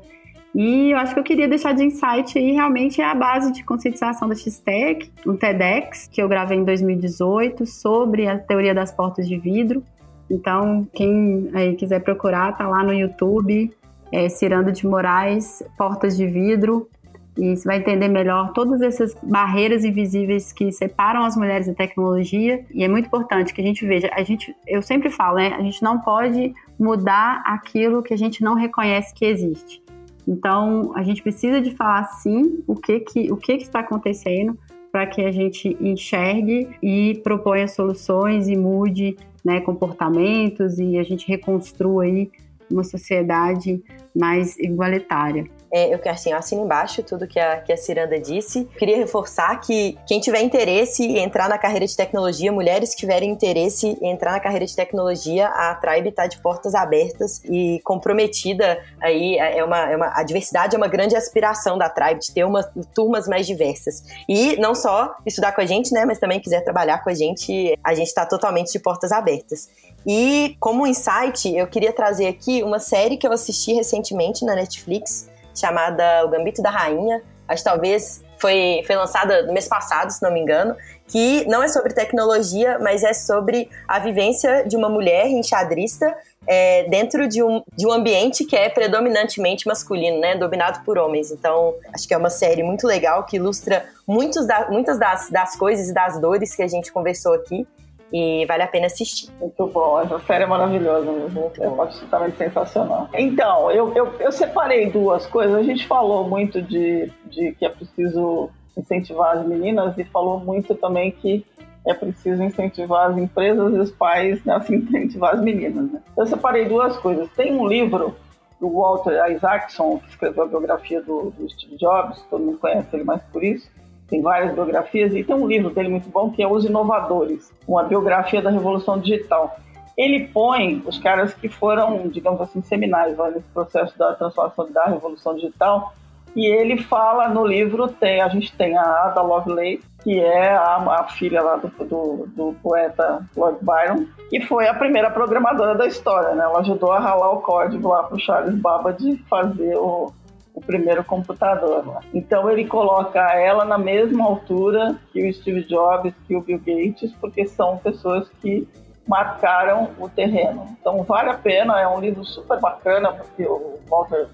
[0.58, 3.64] E eu acho que eu queria deixar de insight aí realmente é a base de
[3.64, 9.28] conscientização da X-Tech, um TEDx que eu gravei em 2018 sobre a teoria das portas
[9.28, 9.84] de vidro.
[10.28, 13.72] Então, quem aí quiser procurar, tá lá no YouTube,
[14.12, 16.90] é, Cirando de Moraes, Portas de Vidro,
[17.38, 22.66] e você vai entender melhor todas essas barreiras invisíveis que separam as mulheres da tecnologia.
[22.74, 25.62] E é muito importante que a gente veja, a gente, eu sempre falo, né, a
[25.62, 29.86] gente não pode mudar aquilo que a gente não reconhece que existe.
[30.28, 34.58] Então, a gente precisa de falar sim o que que o que, que está acontecendo
[34.92, 41.28] para que a gente enxergue e proponha soluções e mude né, comportamentos e a gente
[41.28, 42.30] reconstrua aí
[42.70, 43.82] uma sociedade
[44.16, 45.46] mais igualitária.
[45.72, 48.66] É, eu, assim, eu assino embaixo tudo que a, que a Ciranda disse.
[48.78, 53.30] Queria reforçar que quem tiver interesse em entrar na carreira de tecnologia, mulheres que tiverem
[53.30, 58.80] interesse em entrar na carreira de tecnologia, a Tribe está de portas abertas e comprometida
[59.02, 59.38] aí.
[59.38, 62.64] É uma, é uma, a diversidade é uma grande aspiração da Tribe, de ter uma,
[62.94, 64.04] turmas mais diversas.
[64.28, 67.78] E não só estudar com a gente, né, mas também quiser trabalhar com a gente,
[67.84, 69.70] a gente está totalmente de portas abertas.
[70.06, 75.30] E como insight, eu queria trazer aqui uma série que eu assisti recentemente na Netflix,
[75.60, 77.22] chamada O Gambito da Rainha.
[77.48, 80.76] Acho que talvez foi, foi lançada no mês passado, se não me engano,
[81.08, 86.84] que não é sobre tecnologia, mas é sobre a vivência de uma mulher enxadrista é,
[86.90, 91.32] dentro de um, de um ambiente que é predominantemente masculino, né, dominado por homens.
[91.32, 95.56] Então, acho que é uma série muito legal que ilustra muitos da, muitas das, das
[95.56, 97.68] coisas e das dores que a gente conversou aqui
[98.12, 99.30] e vale a pena assistir.
[99.40, 101.52] Muito bom, essa série é maravilhosa mesmo.
[101.60, 103.10] É absolutamente sensacional.
[103.14, 105.56] Então, eu, eu, eu separei duas coisas.
[105.56, 110.76] A gente falou muito de, de que é preciso incentivar as meninas e falou muito
[110.76, 111.46] também que
[111.86, 115.92] é preciso incentivar as empresas e os pais a incentivar as meninas.
[115.92, 116.02] Né?
[116.18, 117.30] Eu separei duas coisas.
[117.32, 118.16] Tem um livro
[118.60, 123.04] do Walter Isaacson, que escreveu a biografia do, do Steve Jobs, todo mundo conhece ele
[123.04, 123.70] mais por isso,
[124.10, 127.84] tem várias biografias, e tem um livro dele muito bom que é Os Inovadores, uma
[127.84, 129.60] biografia da Revolução Digital.
[129.98, 135.36] Ele põe os caras que foram, digamos assim, seminais nesse processo da transformação da Revolução
[135.36, 135.94] Digital,
[136.36, 140.76] e ele fala no livro, tem, a gente tem a Ada Lovelace, que é a,
[140.76, 145.88] a filha lá do, do, do, poeta Lord Byron, e foi a primeira programadora da
[145.88, 146.44] história, né?
[146.44, 150.14] Ela ajudou a ralar o código lá para o Charles Babbage fazer o,
[150.58, 151.86] o primeiro computador.
[151.86, 152.00] Né?
[152.16, 157.14] Então ele coloca ela na mesma altura que o Steve Jobs, que o Bill Gates,
[157.22, 158.68] porque são pessoas que
[159.08, 160.76] marcaram o terreno.
[160.82, 164.28] Então vale a pena, é um livro super bacana, porque o Walter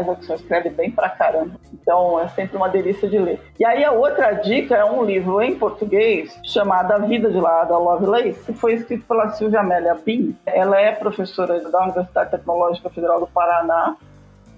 [0.00, 1.60] Isaacson escreve bem pra caramba.
[1.70, 3.38] Então é sempre uma delícia de ler.
[3.60, 7.64] E aí a outra dica é um livro em português chamado A Vida de Lá,
[7.64, 10.34] da Lovelace, que foi escrito pela Silvia Amélia Bin.
[10.46, 13.94] Ela é professora da Universidade Tecnológica Federal do Paraná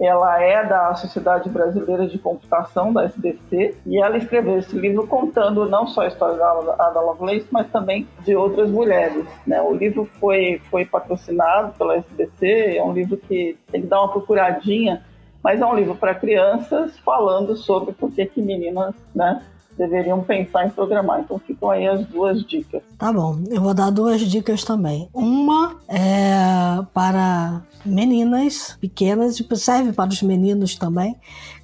[0.00, 5.68] ela é da Sociedade Brasileira de Computação, da SBC, e ela escreveu esse livro contando
[5.68, 9.26] não só a história da Ada Lovelace, mas também de outras mulheres.
[9.46, 9.60] Né?
[9.60, 14.12] O livro foi, foi patrocinado pela SBC, é um livro que tem que dar uma
[14.12, 15.04] procuradinha,
[15.42, 19.42] mas é um livro para crianças falando sobre por que, meninas né,
[19.78, 21.20] deveriam pensar em programar.
[21.20, 22.82] Então ficam aí as duas dicas.
[22.98, 25.08] Tá bom, eu vou dar duas dicas também.
[25.14, 31.14] Uma é para meninas pequenas e serve para os meninos também,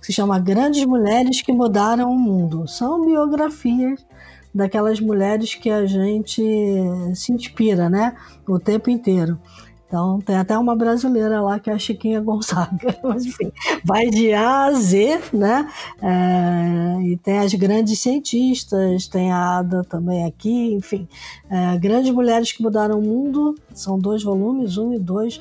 [0.00, 2.68] que se chama Grandes Mulheres que Mudaram o Mundo.
[2.68, 4.04] São biografias
[4.54, 6.40] daquelas mulheres que a gente
[7.14, 8.14] se inspira, né,
[8.46, 9.36] o tempo inteiro.
[9.86, 12.98] Então tem até uma brasileira lá que é a Chiquinha Gonzaga.
[13.02, 13.52] Mas enfim,
[13.84, 15.70] vai de A a Z, né?
[16.02, 21.08] É, e tem as grandes cientistas, tem a Ada também aqui, enfim.
[21.48, 25.40] É, grandes mulheres que mudaram o mundo, são dois volumes, um e dois.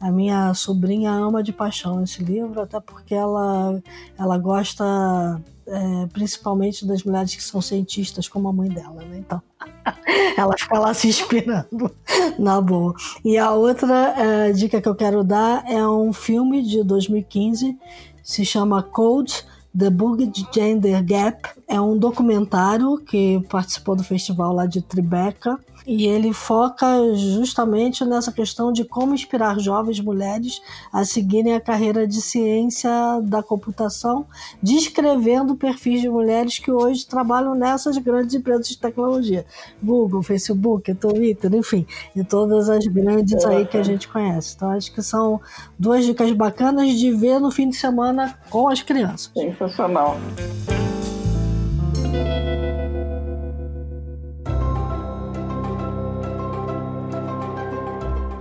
[0.00, 3.80] A minha sobrinha ama de paixão esse livro, até porque ela,
[4.18, 9.18] ela gosta é, principalmente das mulheres que são cientistas, como a mãe dela, né?
[9.18, 9.40] Então,
[10.36, 11.90] ela fica lá se inspirando.
[12.38, 12.94] Na boa.
[13.24, 17.76] E a outra é, dica que eu quero dar é um filme de 2015,
[18.22, 19.44] se chama Code
[19.76, 21.48] The Bug Gender Gap.
[21.66, 28.32] É um documentário que participou do festival lá de Tribeca e ele foca justamente nessa
[28.32, 30.60] questão de como inspirar jovens mulheres
[30.92, 32.90] a seguirem a carreira de ciência
[33.22, 34.26] da computação,
[34.62, 39.44] descrevendo perfis de mulheres que hoje trabalham nessas grandes empresas de tecnologia,
[39.82, 44.54] Google, Facebook, Twitter, enfim, e todas as grandes aí que a gente conhece.
[44.56, 45.40] Então acho que são
[45.78, 49.30] duas dicas bacanas de ver no fim de semana com as crianças.
[49.34, 50.16] Sensacional.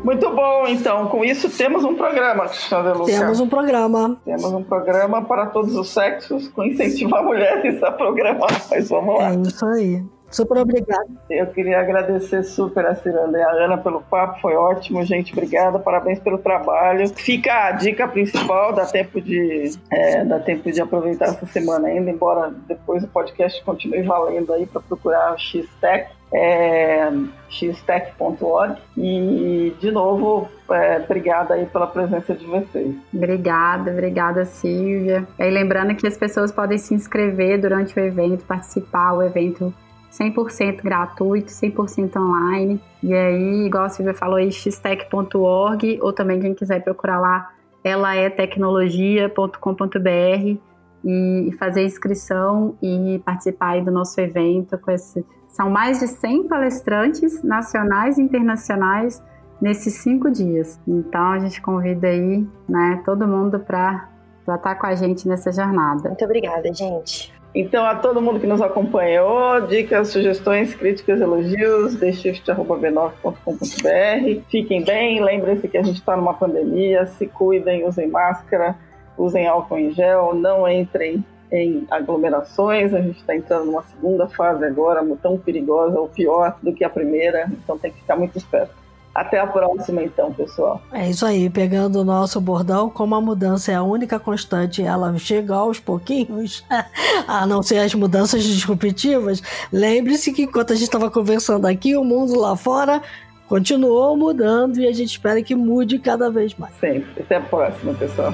[0.03, 1.07] Muito bom, então.
[1.07, 3.19] Com isso, temos um programa, Cristiano Lucas.
[3.19, 4.17] Temos um programa.
[4.25, 8.61] Temos um programa para todos os sexos, com incentivar mulheres a programar.
[8.69, 9.33] Mas vamos lá.
[9.33, 10.03] É isso aí.
[10.31, 11.07] Super obrigada.
[11.29, 15.33] Eu queria agradecer super a Ciranda e a Ana pelo papo, foi ótimo, gente.
[15.33, 17.09] Obrigada, parabéns pelo trabalho.
[17.09, 22.09] Fica a dica principal, dá tempo de, é, dá tempo de aproveitar essa semana ainda,
[22.09, 27.11] embora depois o podcast continue valendo aí para procurar o X-Tech é,
[27.49, 32.95] xtech.org e de novo é, obrigada aí pela presença de vocês.
[33.13, 35.27] Obrigada, obrigada Silvia.
[35.37, 39.73] E lembrando que as pessoas podem se inscrever durante o evento, participar, o evento
[40.11, 42.79] 100% gratuito, 100% online.
[43.01, 47.49] E aí, igual a Silvia falou aí, xtech.org ou também quem quiser procurar lá,
[47.83, 50.59] ela é tecnologia.com.br
[51.03, 58.17] e fazer inscrição e participar do nosso evento esse são mais de 100 palestrantes nacionais
[58.17, 59.21] e internacionais
[59.61, 60.79] nesses cinco dias.
[60.87, 64.07] Então a gente convida aí, né, todo mundo para
[64.47, 66.09] estar com a gente nessa jornada.
[66.09, 67.33] Muito obrigada, gente.
[67.53, 74.41] Então, a todo mundo que nos acompanhou, dicas, sugestões, críticas, elogios, deixift.b9.com.br.
[74.49, 78.77] Fiquem bem, lembrem-se que a gente está numa pandemia, se cuidem, usem máscara,
[79.17, 82.93] usem álcool em gel, não entrem em aglomerações.
[82.93, 86.89] A gente está entrando numa segunda fase agora, tão perigosa ou pior do que a
[86.89, 88.80] primeira, então tem que ficar muito esperto.
[89.13, 90.81] Até a próxima, então, pessoal.
[90.93, 95.17] É isso aí, pegando o nosso bordão, como a mudança é a única constante, ela
[95.17, 96.63] chega aos pouquinhos,
[97.27, 99.41] a não ser as mudanças disruptivas.
[99.71, 103.01] Lembre-se que enquanto a gente estava conversando aqui, o mundo lá fora
[103.49, 106.73] continuou mudando e a gente espera que mude cada vez mais.
[106.75, 107.21] Sempre.
[107.21, 108.33] Até a próxima, pessoal.